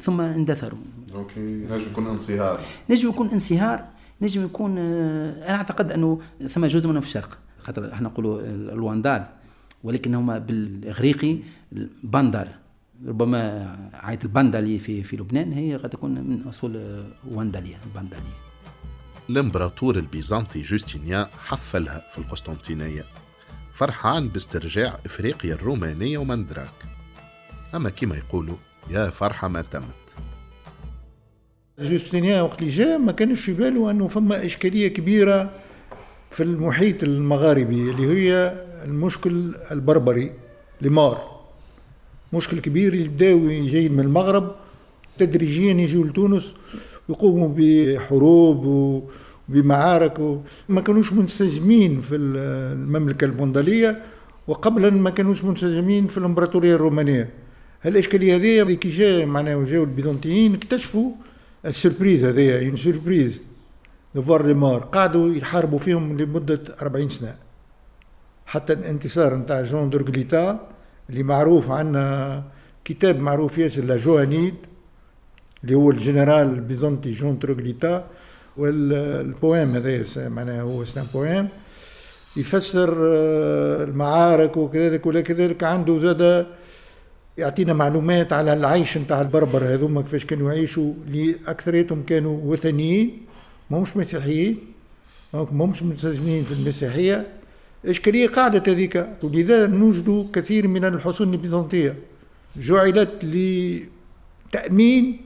[0.00, 0.78] ثم اندثروا.
[1.14, 1.40] OK.
[1.40, 2.60] نجم يكون انصهار.
[2.90, 3.84] نجم يكون انصهار.
[4.22, 7.38] نجم يكون أنا أعتقد أنه ثم جزء منه في الشرق.
[7.58, 8.40] خاطر إحنا نقولوا
[8.72, 9.26] الواندال
[9.84, 11.38] ولكن هما بالإغريقي
[12.02, 12.48] باندال
[13.06, 18.36] ربما عائلة البندلي في في لبنان هي قد تكون من أصول وانداليه البندلية.
[19.30, 23.04] الامبراطور البيزنطي جوستينيان حفلها في القسطنطينية
[23.74, 26.74] فرحان باسترجاع إفريقيا الرومانية ومندراك
[27.74, 28.56] أما كما يقولوا
[28.90, 30.14] يا فرحة ما تمت.
[31.78, 35.50] جوستينيان وقت اللي جاء ما كانش في باله أنه فما إشكالية كبيرة
[36.30, 38.54] في المحيط المغاربي اللي هي
[38.86, 40.32] المشكل البربري
[40.80, 41.36] لمار.
[42.32, 44.54] مشكل كبير يبداو جايين من المغرب
[45.18, 46.54] تدريجيا يجوا لتونس
[47.08, 48.66] يقوموا بحروب
[49.48, 54.02] وبمعارك ما كانوش منسجمين في المملكة الفندلية
[54.48, 57.30] وقبلا ما كانوش منسجمين في الإمبراطورية الرومانية.
[57.86, 61.10] الاشكالية هذه كي جاء معناها جاو البيزنطيين اكتشفوا
[61.66, 63.44] ال surprise هذايا une surprise
[64.14, 67.45] de marque قعدوا يحاربوا فيهم لمدة 40 سنة.
[68.46, 70.68] حتى الانتصار نتاع جون تروغليتا
[71.10, 72.42] اللي معروف عنا
[72.84, 74.54] كتاب معروف ياسر La Johannide
[75.64, 78.06] اللي هو الجنرال البيزنطي جون تروغليتا
[78.56, 81.48] وال poème هذا معناها هو c'est un poème
[82.36, 86.46] يفسر آه، المعارك وكذلك وكذلك عنده زاد
[87.38, 93.26] يعطينا معلومات على العيش نتاع البربر هذوما كيفاش كانوا يعيشوا اللي أكثريتهم كانوا وثنيين
[93.70, 94.58] ماهمش مسيحيين
[95.32, 97.26] ماهمش ملتزمين في المسيحية.
[97.84, 101.96] اشكاليه قاعدة هذيك؟ ولذا نوجد كثير من الحصون البيزنطية.
[102.56, 103.24] جعلت
[104.52, 105.20] لتأمين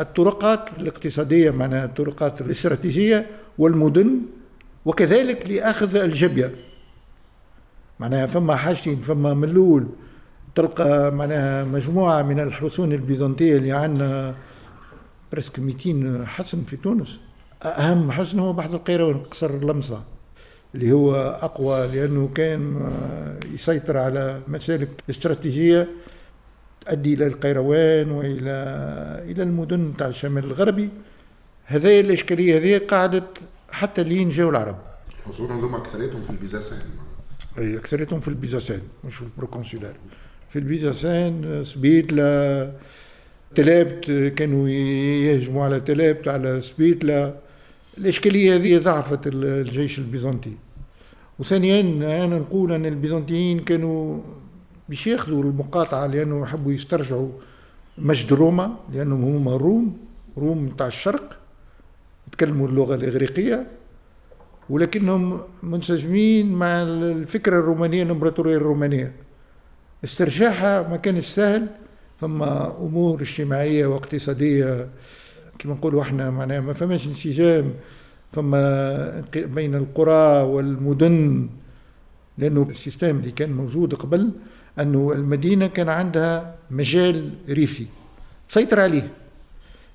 [0.00, 3.26] الطرقات الاقتصادية معناها الطرقات الاستراتيجية
[3.58, 4.20] والمدن
[4.84, 6.54] وكذلك لأخذ الجبية.
[8.00, 9.86] معناها فما حاجتين فما من الأول
[10.54, 14.34] تلقى معناها مجموعة من الحصون البيزنطية اللي عندنا
[15.32, 17.20] برسك 200 حصن في تونس.
[17.64, 20.02] أهم حصن هو بحر القيروان قصر اللمصة
[20.74, 22.90] اللي هو أقوى لأنه كان
[23.54, 25.88] يسيطر على مسالك استراتيجية
[26.86, 28.54] تؤدي إلى القيروان وإلى
[29.30, 30.88] إلى المدن تاع الشمال الغربي.
[31.64, 33.38] هذه الإشكالية هذه قعدت
[33.70, 34.76] حتى لين جاو العرب.
[35.18, 36.78] الحصون هذوما أكثريتهم في ال Byzacène
[37.58, 39.94] أي أكثريتهم في ال Byzacène مش في ال Proconsulaire
[40.48, 42.72] في ال Byzacène سبيتلا
[43.54, 44.04] تلابت
[44.36, 47.34] كانوا يهجموا على تلابت على سبيتلا
[47.98, 50.52] الإشكالية هذه ضعفت الجيش البيزنطي.
[51.42, 51.80] وثانيا
[52.24, 54.20] أنا نقول أن البيزنطيين كانوا
[54.88, 57.28] باش ياخذوا المقاطعة لأنه يحبوا يسترجعوا
[57.98, 59.98] مجد روما لأنهم هما روم
[60.38, 61.38] روم تاع الشرق
[62.28, 63.66] يتكلموا اللغة الإغريقية
[64.70, 69.12] ولكنهم منسجمين مع الفكرة الرومانية الإمبراطورية الرومانية.
[70.04, 71.66] استرجاعها ما كان سهل
[72.20, 74.88] فما أمور اجتماعية واقتصادية
[75.58, 77.72] كما نقولوا إحنا معناها ما فماش انسجام.
[78.32, 81.48] فما بين القرى والمدن
[82.38, 84.30] لأنه ال système اللي كان موجود قبل
[84.80, 87.86] أنه المدينة كان عندها مجال ريفي
[88.48, 89.10] تسيطر عليه.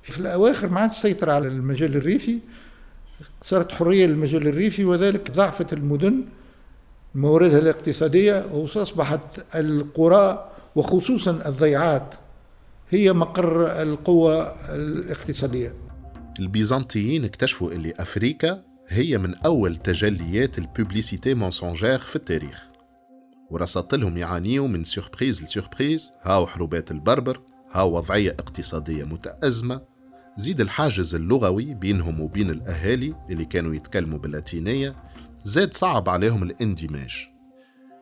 [0.04, 2.39] في الأواخر ما عادش تسيطر على المجال الريفي
[3.41, 6.23] صارت حرية للمجال الريفي وذلك ضعفت المدن
[7.15, 9.19] مواردها الاقتصادية وأصبحت
[9.56, 12.13] القرى وخصوصا الضيعات
[12.89, 15.73] هي مقر القوة الاقتصادية.
[16.39, 22.63] البيزنطيين اكتشفوا اللي أفريكا هي من أول تجليات ال publicité mensongère في التاريخ.
[23.52, 26.12] ورصات لهم يعانيوا من surprise ل surprise.
[26.21, 29.82] هاو حروبات البربر هاو وضعية اقتصادية متأزمة.
[30.38, 34.95] زيد الحاجز اللغوي بينهم وبين الأهالي اللي كانوا يتكلموا باللاتينية
[35.43, 37.15] زاد صعب عليهم الاندماج.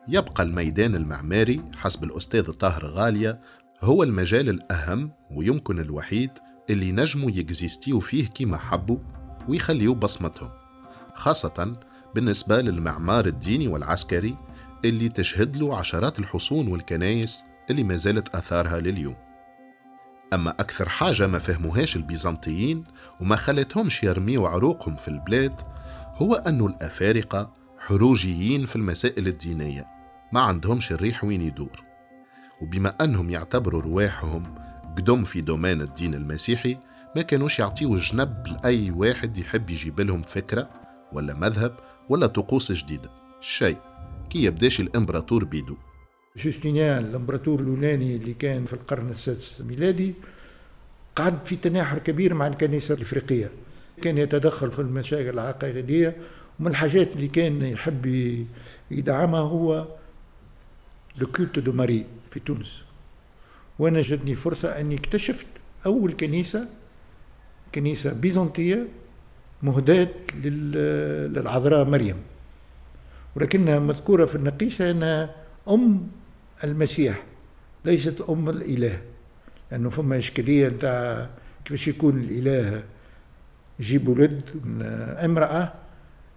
[0.08, 3.40] يبقى الميدان المعماري حسب الأستاذ طاهر غالية
[3.80, 6.30] هو المجال الأهم ويمكن الوحيد
[6.70, 8.98] اللي نجموا يكزيستيو فيه كيما حبوا
[9.48, 10.50] ويخليوا بصمتهم
[11.14, 11.76] خاصة
[12.14, 14.36] بالنسبة للمعمار الديني والعسكري
[14.84, 19.16] اللي تشهد له عشرات الحصون والكنايس اللي ما زالت آثارها لليوم.
[20.32, 22.84] أما أكثر حاجة ما فهموهاش البيزنطيين
[23.20, 25.54] وما خلتهمش يرميوا عروقهم في البلاد
[26.14, 29.86] هو أن الأفارقة حروجيين في المسائل الدينية
[30.32, 31.84] ما عندهمش الريح وين يدور.
[32.62, 34.65] وبما أنهم يعتبروا رواحهم
[34.96, 36.76] قدم في دومين الدين المسيحي
[37.16, 40.68] ما كانوش يعطيوا جنب لأي واحد يحب يجيب لهم فكرة
[41.12, 41.76] ولا مذهب
[42.08, 43.10] ولا طقوس جديدة.
[43.40, 43.78] شيء.
[44.30, 45.76] كي يبداش الإمبراطور بيدو.
[46.36, 50.14] جوستينيان الإمبراطور اليوناني اللي كان في القرن السادس الميلادي
[51.16, 53.50] قعد في تناحر كبير مع الكنيسة الإفريقية.
[54.02, 56.16] كان يتدخل في المشاكل العقائدية
[56.60, 58.06] ومن الحاجات اللي كان يحب
[58.90, 59.88] يدعمها هو
[61.18, 62.85] le culte de Marie في تونس.
[63.78, 65.46] وأنا جاتني فرصة اني اكتشفت
[65.86, 66.68] اول كنيسة
[67.74, 68.86] كنيسة بيزنطية
[69.62, 72.16] مهداة للعذراء مريم.
[73.36, 75.34] ولكنها مذكورة في النقيشة انها
[75.68, 76.08] أم
[76.64, 77.22] المسيح
[77.84, 79.00] ليست أم الإله.
[79.70, 81.30] لأنه فما إشكالية نتاع
[81.64, 82.82] كيفاش يكون الإله
[83.80, 84.42] يجيب ولد
[85.24, 85.72] امرأة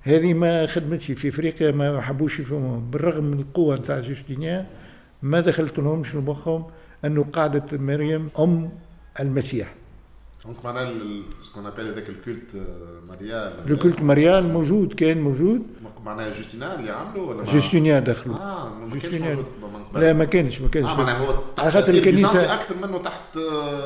[0.02, 2.80] هذه ما خدمتش في إفريقيا ما حبوش يفهموها.
[2.80, 4.66] بالرغم من القوة نتاع جوستينيان
[5.22, 6.66] ما دخلت لهمش لمخهم
[7.06, 8.70] أنه قاعدة مريم أم
[9.20, 9.74] المسيح.
[10.46, 10.94] donc معناها
[11.40, 12.56] ce qu'on appelle هذاك ال culte
[13.08, 15.62] marial ال culte marial موجود كان موجود
[16.06, 19.44] معناها جوستينيان اللي عملوا ولا جوستينيان دخلوا آه ما جوستينيان
[19.96, 23.38] لا ما كانش ما كانش آه معناها هو على خاطر الكنيسه أكثر منه تحت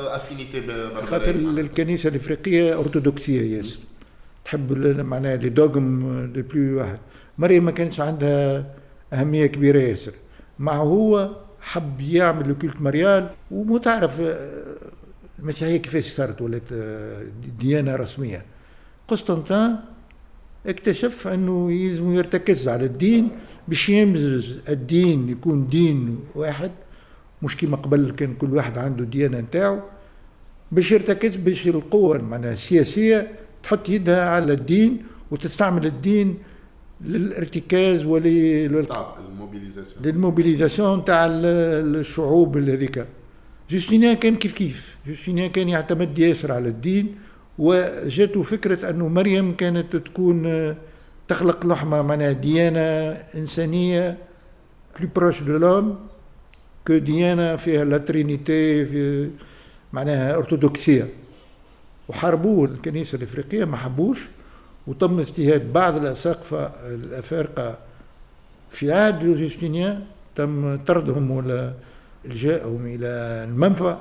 [0.06, 3.78] affinité على خاطر الكنيسه الافريقيه ارثوذكسيه ياسر
[4.44, 6.98] تحب معناها les dogmes les plus واحد
[7.38, 8.74] مريم ما كانش عندها
[9.12, 10.12] أهمية كبيرة ياسر.
[10.58, 11.30] مع هو
[11.64, 14.12] حب يعمل الكولت ماريال ومتعرف
[15.38, 17.22] المسيحية كيفاش صارت ولات آه،
[17.58, 18.44] ديانة رسمية.
[19.08, 19.76] قسطنطين
[20.66, 23.28] اكتشف أنه يلزم يرتكز على الدين
[23.68, 26.70] باش يمزج الدين يكون دين واحد
[27.42, 29.80] مش كيما قبل كان كل واحد عنده ديانة نتاعو
[30.72, 36.38] باش يرتكز باش القوة معناها السياسية تحط يدها على الدين وتستعمل الدين
[37.04, 38.04] للارتكاز
[40.04, 43.06] لل mobilisation تاع الشعوب هذيك.
[43.70, 44.96] جوستينيان كان كيف كيف.
[45.06, 47.14] جوستينيان كان يعتمد ياسر على الدين
[47.58, 50.74] وجاته فكرة أنه مريم كانت تكون
[51.28, 54.18] تخلق لحمة معناها ديانة إنسانية
[55.00, 55.98] plus proche de l'homme
[56.86, 59.30] que ديانة فيها la Trinité في
[59.92, 61.08] معناها أرثوذكسية
[62.08, 64.28] وحاربوه الكنيسة الإفريقية ما حبوش.
[64.86, 67.78] وتم اجتهاد بعض الأساقفة الأفارقة
[68.70, 70.04] في عهد يوستينيان
[70.34, 71.74] تم طردهم ولا
[72.24, 73.06] إلجائهم إلى
[73.48, 73.96] المنفى.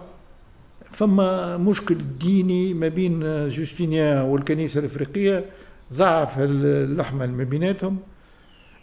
[0.91, 5.45] فما مشكل ديني ما بين جوستينيان والكنيسة الإفريقية
[5.93, 7.97] ضعف اللحمة ما بيناتهم.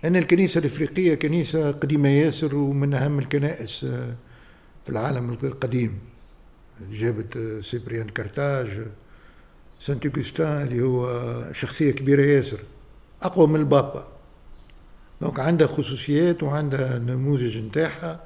[0.05, 3.85] أن الكنيسة الإفريقية كنيسة قديمة ياسر ومن أهم الكنائس
[4.85, 5.99] في العالم القديم.
[6.93, 8.69] جابت سيبريان كارتاج.
[9.81, 12.59] سانت أوغسطان اللي هو شخصية كبيرة ياسر
[13.23, 14.09] أقوى من البابا.
[15.21, 18.21] donc عندها خصوصيات وعندها نموذج نتاعها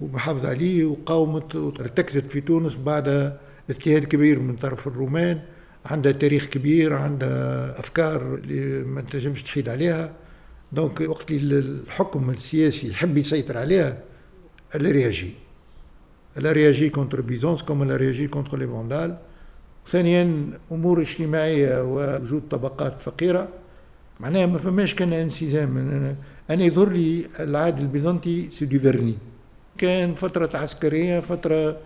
[0.00, 3.36] ومحافظ عليه وقاومت وارتكزت في تونس بعد
[3.70, 5.40] اجتهاد كبير من طرف الرومان.
[5.86, 10.12] عندها تاريخ كبير عندها أفكار اللي ما تنجمش تحيد عليها.
[10.72, 14.02] donc وقت اللي الحكم السياسي يحب يسيطر عليها
[14.74, 19.16] elle a réagi contre Byzance comme elle a réagi contre les Vandales.
[19.88, 23.48] ثانيا أمور اجتماعية ووجود طبقات فقيرة.
[24.20, 25.78] معناها ما فماش كان انسجام.
[26.50, 29.14] أنا يظهر لي العهد البيزنطي c'est vernis.
[29.78, 31.76] كان فترة عسكرية فترة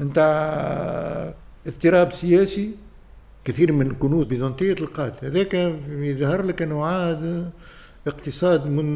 [0.00, 1.34] نتاع
[1.66, 2.70] اضطراب سياسي.
[3.44, 5.24] كثير من الكنوز البيزنطية تلقات.
[5.24, 5.54] هذاك
[5.88, 7.50] يظهر لك أنه عاد
[8.06, 8.86] اقتصاد من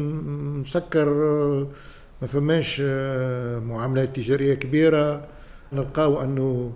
[0.61, 1.09] مسكر
[2.21, 2.81] ما فماش
[3.61, 5.27] معاملات تجارية كبيرة.
[5.73, 6.73] نلقاو أنه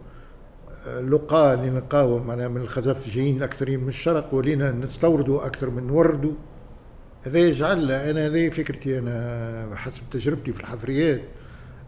[0.87, 6.33] اللقاء اللي نلقاو معناها من الخزف جايين اكثرين من الشرق ولينا نستوردوا أكثر من نوردوا
[7.25, 11.21] هذا يجعل أنا هذه فكرتي أنا حسب تجربتي في الحفريات.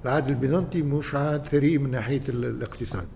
[0.06, 3.08] العهد البيزنطي مش عهد ثري من ناحية الاقتصاد.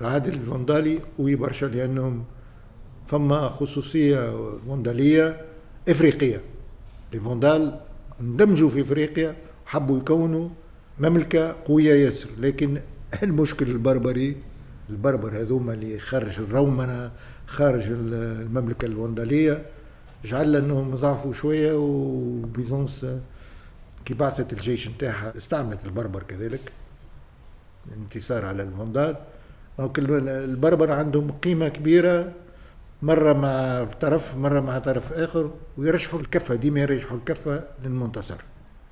[0.00, 2.24] العهد الفندالي قوي برشا لأنهم
[3.06, 4.36] فما خصوصية
[4.68, 5.40] فندالية
[5.88, 6.40] إفريقية.
[7.14, 7.80] الفندال
[8.20, 10.48] اندمجوا في إفريقيا حبوا يكونوا
[11.00, 12.28] مملكة قوية ياسر.
[12.38, 12.80] لكن
[13.22, 14.36] المشكل البربري
[14.90, 17.10] البربر هذوما اللي خارج الرومنة
[17.46, 19.66] خارج المملكة الفندالية
[20.24, 23.06] جعل انهم ضعفوا شوية وبيزنس
[24.04, 26.72] كي بعثت الجيش نتاعها استعملت البربر كذلك
[27.86, 29.16] الانتصار على الفندال
[29.78, 32.32] donc البربر عندهم قيمة كبيرة
[33.02, 38.40] مرة مع طرف مرة مع طرف آخر ويرشحوا الكفة ديما يرشحوا الكفة للمنتصر.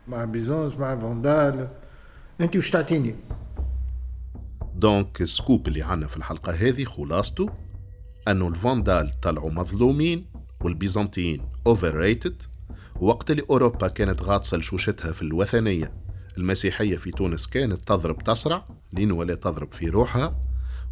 [0.09, 1.69] مع Byzance مع Vandales
[2.41, 3.15] انت وش تعطيني؟
[4.77, 7.49] donc ال scoop اللي عنا في الحلقة هذه خلاصته.
[8.29, 10.27] أنه الفوندال طلعوا مظلومين
[10.61, 12.43] والبيزنطيين overrated
[13.01, 15.95] وقت اللي أوروبا كانت غاطسة لشوشتها في الوثنية
[16.39, 20.41] المسيحية في تونس كانت تضرب تسرع لين ولا تضرب في روحها.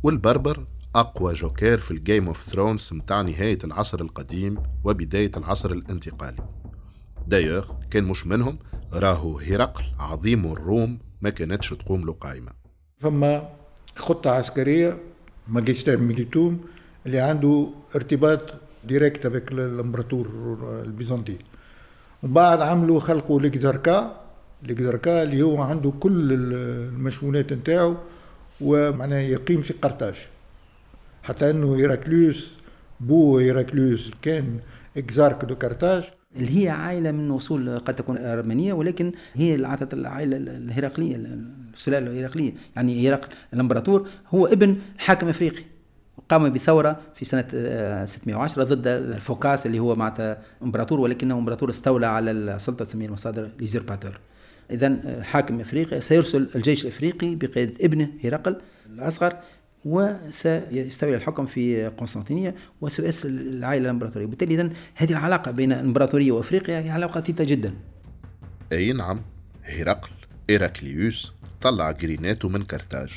[0.03, 6.49] والبربر أقوى جوكير في ال Game of Thrones متاع نهاية العصر القديم وبداية العصر الانتقالي.
[7.27, 8.59] دايوغ كان مش منهم
[8.93, 12.53] راهو هرقل عظيم الروم ما كانتش تقوم له قائمة.
[12.99, 13.64] فما
[13.97, 14.99] خطة عسكرية
[15.49, 16.61] magister militum
[17.07, 18.41] اللي عنده ارتباط
[18.85, 20.29] direct avec الامبراطور
[20.85, 21.37] البيزنطي.
[22.23, 24.21] ومن بعد عملوا خلقوا l'exarchat
[24.63, 27.95] l'exarchat اللي هو عنده كل المشؤونات نتاعو
[28.61, 30.15] ومعناه يقيم في قرطاج.
[31.23, 32.59] حتى إنه هيراكليوس
[33.01, 34.59] بو هيراكليوس كان
[34.97, 36.03] exarque de قرطاج.
[36.37, 41.17] اللي هي عائلة من اصول قد تكون ارمنيه ولكن هي اللي عطت العائلة الهرقلية
[41.75, 42.53] السلالة الهرقلية.
[42.77, 45.63] يعني هرقل الإمبراطور هو ابن حاكم إفريقي.
[46.29, 47.45] قام بثورة في سنة
[48.05, 53.51] 610 آه، ضد الفوكاس اللي هو معناتها إمبراطور ولكنه إمبراطور استولى على السلطة تسميه المصادر
[53.61, 54.21] l'usurpateur
[54.71, 58.57] إذا آه، حاكم إفريقيا سيرسل الجيش الإفريقي بقيادة ابنه هرقل
[58.87, 59.37] الأصغر.
[59.85, 64.27] وسيستولي الحكم في قسطنطينية وسيؤسس العائلة الإمبراطورية.
[64.27, 67.75] وبالتالي إذا هذه العلاقة بين الإمبراطورية وأفريقيا هي علاقة متينة جدا.
[68.73, 69.23] أي نعم
[69.65, 70.11] هرقل
[70.51, 73.11] إيراكليوس طلع جرينا تو من كرتاج.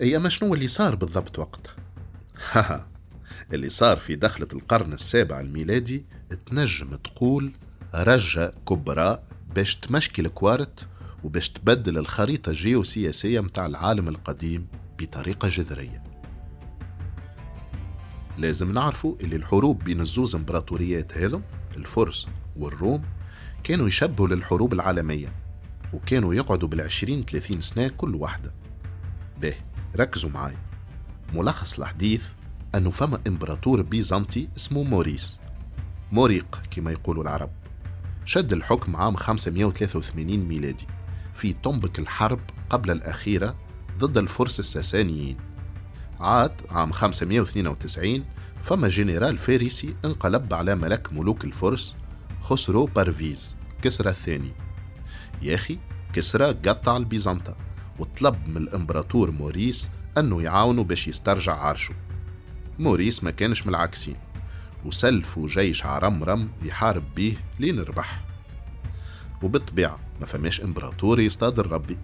[0.00, 1.76] أي أما شنو اللي صار بالضبط وقتها
[3.52, 6.04] اللي صار في دخلة القرن السابع الميلادي
[6.46, 7.52] تنجم تقول
[7.94, 9.18] رجة كبرى
[9.54, 10.86] باش تمشكي الكوارط
[11.24, 14.66] وباش تبدل الخريطة الجيوسياسية متاع العالم القديم.
[14.98, 16.02] بطريقة جذرية.
[18.38, 21.42] لازم نعرفوا اللي الحروب بين الزوز امبراطوريات هذم
[21.76, 23.04] الفرس والروم
[23.64, 25.32] كانوا يشبهوا للحروب العالمية
[25.92, 28.54] وكانوا يقعدوا بالعشرين ثلاثين سنة كل واحدة.
[29.40, 29.54] به
[29.96, 30.56] ركزوا معاي.
[31.34, 32.26] ملخص الحديث
[32.74, 35.40] أنه فما إمبراطور بيزنطي اسمه موريس.
[36.12, 37.50] موريق كما يقولوا العرب.
[38.24, 40.86] شد الحكم عام 583 ميلادي
[41.34, 42.40] في طنبك الحرب
[42.70, 43.56] قبل الأخيرة
[43.98, 45.36] ضد الفرس الساسانيين
[46.20, 48.24] عاد عام 592
[48.62, 51.96] فما جنرال فارسي انقلب على ملك ملوك الفرس
[52.40, 54.52] خسرو بارفيز كسرى الثاني.
[55.42, 55.78] يا أخي
[56.12, 57.56] كسرى قطع لبيزنطة
[57.98, 61.94] وطلب من الإمبراطور موريس أنه يعاونه باش يسترجع عرشه.
[62.78, 64.16] موريس ما كانش من العاكسين
[64.84, 68.24] وسلفوا جيش عرمرم يحارب بيه لين ربح.
[69.42, 71.98] وبالطبيعة ما فماش إمبراطور يصطاد لربي.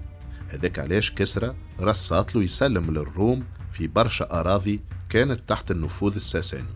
[0.48, 6.74] هذاك علاش كسرى رصات له يسلم للروم في برشا أراضي كانت تحت النفوذ الساساني.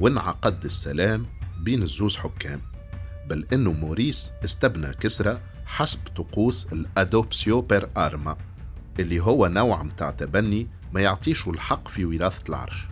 [0.00, 1.26] وانعقد السلام
[1.60, 2.60] بين الزوز حكام.
[3.28, 8.36] بل إنه موريس استبنى كسرى حسب طقوس الـ adoptio per arma
[9.00, 12.86] اللي هو نوع متاع تبني ما يعطيش الحق في وراثة العرش.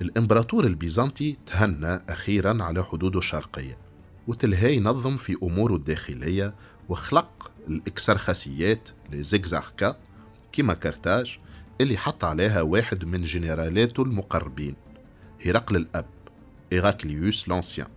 [0.00, 3.78] الإمبراطور البيزنطي تهنى أخيرا على حدوده الشرقية
[4.26, 6.54] وتلهى ينظم في أموره الداخلية
[6.88, 9.96] وخلق الإكسرخسيات les exarchats
[10.52, 11.38] كيما كرتاج
[11.80, 14.74] اللي حط عليها واحد من جنرالاته المقربين
[15.46, 16.06] هرقل الأب
[16.72, 17.88] إيراكليوس لانسيان.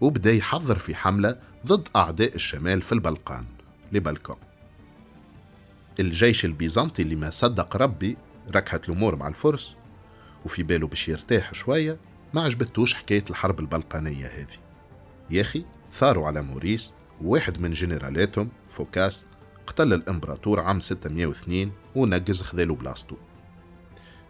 [0.00, 1.36] وبدا يحضر في حملة
[1.66, 3.46] ضد أعداء الشمال في البلقان
[3.92, 4.36] لبلكان
[6.00, 8.16] الجيش البيزنطي اللي ما صدق ربي
[8.54, 9.76] ركحت الأمور مع الفرس
[10.44, 11.98] وفي باله باش يرتاح شوية
[12.34, 14.56] ما عجبتوش حكاية الحرب البلقانية هذه.
[15.30, 19.24] يا أخي ثاروا على موريس وواحد من جنرالاتهم فوكاس
[19.66, 23.16] قتل الإمبراطور عام 602 ونجز خذاله بلاصتو.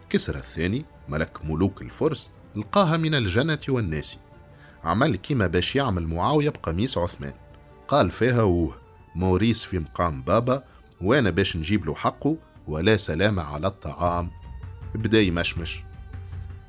[0.09, 4.19] كسرى الثاني ملك ملوك الفرس لقاها من الجنة والناس.
[4.83, 7.33] عمل كيما باش يعمل معاوية بقميص عثمان.
[7.87, 8.77] قال فيها وه
[9.15, 10.63] موريس في مقام بابا
[11.01, 12.37] وأنا باش نجيب له حقه
[12.67, 14.31] ولا سلام على الطعام.
[14.95, 15.83] بدا يمشمش.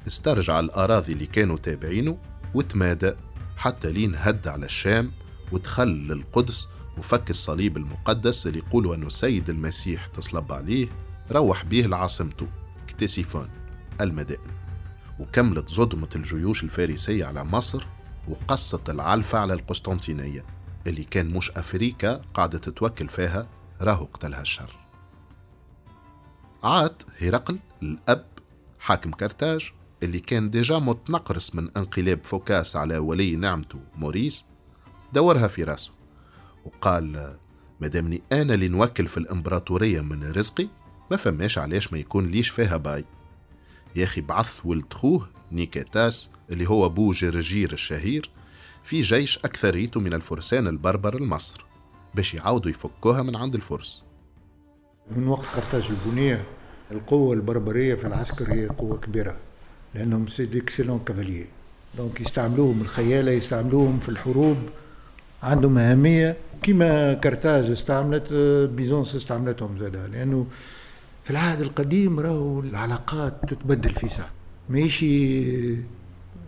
[0.06, 2.18] استرجع الأراضي اللي كانوا تابعينه
[2.54, 3.12] وتمادى
[3.56, 5.12] حتى لين هد على الشام
[5.52, 10.88] ودخل للقدس وفك الصليب المقدس اللي يقولوا أنه السيد المسيح تصلب عليه
[11.30, 12.46] روح بيه لعاصمته
[12.86, 13.48] كتيسيفون
[14.00, 14.50] المدائن.
[15.18, 17.86] وكملت صدمة الجيوش الفارسية على مصر
[18.28, 20.44] وقصت العلفة على القسطنطينية
[20.86, 23.46] اللي كان مش أفريكا قاعدة تتوكل فيها
[23.80, 24.76] راهو قتلها الشر.
[26.62, 28.26] عاد هرقل الأب
[28.80, 29.72] حاكم كرتاج
[30.02, 34.46] اللي كان déjà متنقرس من انقلاب فوكاس على ولي نعمته موريس
[35.12, 35.90] دورها في راسه
[36.64, 37.36] وقال
[37.80, 40.68] مادامني أنا اللي نوكل في الإمبراطورية من رزقي
[41.10, 43.04] ما فماش علاش ما يكون ليش فيها باي.
[43.96, 48.30] يا أخي بعث ولد خوه نيكاتاس اللي هو أبو جرجير الشهير
[48.84, 51.64] في جيش أكثريته من الفرسان البربر لمصر
[52.14, 54.02] باش يعاودوا يفكوها من عند الفرس.
[55.10, 56.44] من وقت قرطاج البنية
[56.90, 59.36] القوة البربرية في العسكر هي قوة كبيرة
[59.94, 60.46] لأنهم سي
[61.06, 61.46] كافاليي
[61.96, 64.56] دونك يستعملوهم الخيالة يستعملوهم في الحروب
[65.42, 68.32] عندهم أهمية كما كرتاج استعملت
[68.76, 70.06] بيزونس استعملتهم زادة.
[70.06, 70.46] لأنه
[71.24, 74.30] في العهد القديم راهو العلاقات تتبدل في ساعة
[74.68, 75.44] ماشي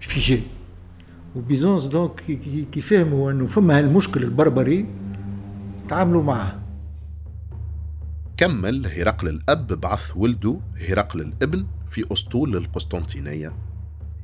[0.00, 0.40] فيجي
[1.36, 2.20] وبيزونس دونك
[2.72, 4.86] كي فهموا أنه فما هالمشكل البربري
[5.88, 6.60] تعاملوا معه
[8.36, 13.52] كمل هرقل الأب بعث ولده هرقل الابن في أسطول للقسطنطينية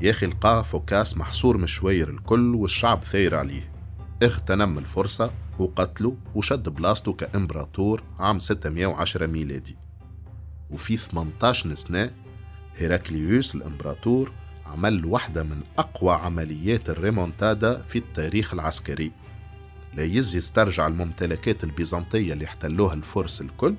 [0.01, 3.70] يا أخي لقاه فوكاس محصور مشوير الكل والشعب ثاير عليه.
[4.23, 9.77] اغتنم الفرصة وقتله وشد بلاصته كإمبراطور عام 610 ميلادي.
[10.71, 12.11] وفي 18 سنة
[12.77, 14.33] هيراكليوس الإمبراطور
[14.67, 19.13] عمل واحدة من أقوى عمليات الريمونتادا في التاريخ العسكري.
[19.95, 23.75] لا يزي استرجع الممتلكات البيزنطية اللي احتلوها الفرس الكل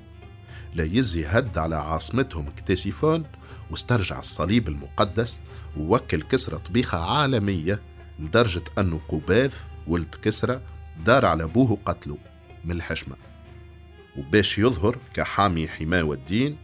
[0.74, 3.24] لا يزي هد على عاصمتهم كتيسيفون
[3.70, 5.40] واسترجع الصليب المقدس
[5.76, 7.80] ووكل كسرى طبيخة عالمية
[8.18, 9.54] لدرجة أنه قباذ
[9.86, 10.60] ولد كسرى
[11.06, 12.18] دار على أبوه قتله
[12.64, 13.16] من الحشمة.
[14.18, 16.56] وباش يظهر كحامي حماه والدين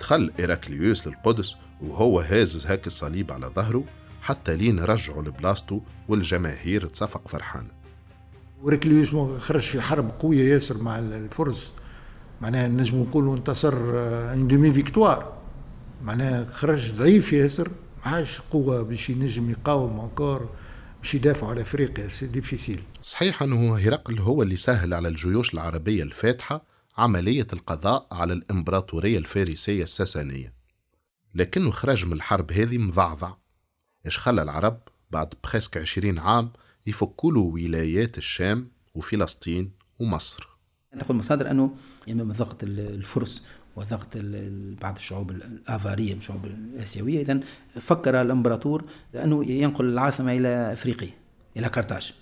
[0.00, 3.84] دخل إيراكليوس للقدس وهو هازز هاك الصليب على ظهره
[4.22, 7.68] حتى لين رجعوا لبلاصته والجماهير تصفق فرحانة
[8.62, 11.72] وهيراكليوس خرج في حرب قوية ياسر مع الفرس.
[12.40, 13.74] معناها نجم نقولوا انتصر
[14.32, 15.32] une demi-victoire
[16.02, 17.70] معناها خرج ضعيف ياسر
[18.06, 20.48] معاش قوة باش ينجم يقاوم encore
[20.98, 22.82] باش يدافعوا على افريقيا c'est difficile.
[23.02, 26.64] صحيح أنه هرقل هو اللي سهل على الجيوش العربية الفاتحة
[26.98, 30.54] عملية القضاء على الإمبراطورية الفارسية الساسانية.
[31.34, 33.32] لكنه خرج من الحرب هذه مضعضع.
[34.06, 34.80] إيش خلى العرب
[35.10, 36.52] بعد بخسك عشرين عام
[36.86, 40.48] يفكوا له ولايات الشام وفلسطين ومصر؟
[40.98, 41.76] تقول المصادر أنه
[42.06, 43.42] يعني من ضغط الفرس.
[43.78, 44.06] وضغط
[44.82, 47.22] بعض الشعوب الآفارية الشعوب الآسيوية.
[47.22, 47.40] اذا
[47.80, 51.10] فكر الأمبراطور انه ينقل العاصمة إلى إفريقيا
[51.56, 52.14] إلى كرتاج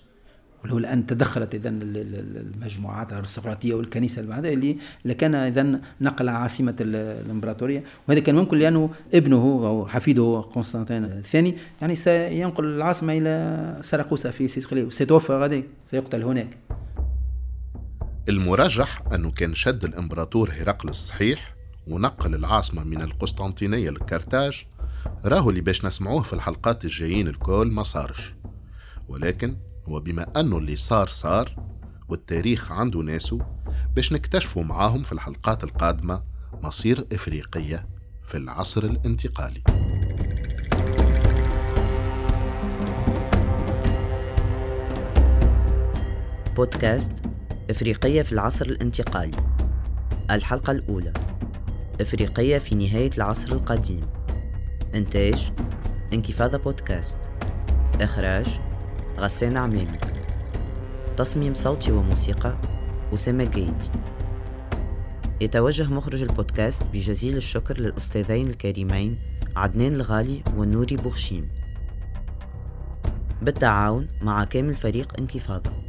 [0.63, 7.83] ولو الان تدخلت اذا المجموعات الأرستقراطية والكنيسة بعد اللي لكان اذا نقل عاصمة الإمبراطورية.
[8.07, 11.57] وهذا كان ممكن لأنه ابنه أو حفيده قسطنطين الثاني.
[11.81, 16.57] يعني سينقل العاصمة إلى سرقوسا في سيسقليه وسيتوفى غادي سيقتل هناك.
[18.29, 21.55] المرجح أنه كان شد الإمبراطور هرقل الصحيح
[21.87, 24.65] ونقل العاصمة من القسطنطينية لكرتاج
[25.25, 28.35] راهو اللي باش نسمعوه في الحلقات الجايين الكل ما صارش.
[29.07, 29.57] ولكن
[29.87, 31.55] وبما أنه اللي صار صار
[32.09, 33.39] والتاريخ عنده ناسه
[33.95, 36.23] باش نكتشفوا معاهم في الحلقات القادمة
[36.61, 37.87] مصير إفريقية
[38.27, 39.63] في العصر الانتقالي.
[46.55, 47.13] بودكاست
[47.69, 49.37] إفريقية في العصر الانتقالي.
[50.31, 51.13] الحلقة الأولى.
[52.01, 54.01] إفريقية في نهاية العصر القديم.
[54.95, 55.51] إنتاج.
[56.13, 57.19] انكفاضة بودكاست.
[58.01, 58.59] إخراج.
[59.19, 59.97] غسان عمامي.
[61.17, 62.57] تصميم صوتي وموسيقى.
[63.13, 63.83] أسامة جيد
[65.41, 69.19] يتوجه مخرج البودكاست بجزيل الشكر للأستاذين الكريمين
[69.55, 71.49] عدنان الغالي ونوري بوخشيم.
[73.41, 75.86] بالتعاون مع كامل فريق انكفاضة.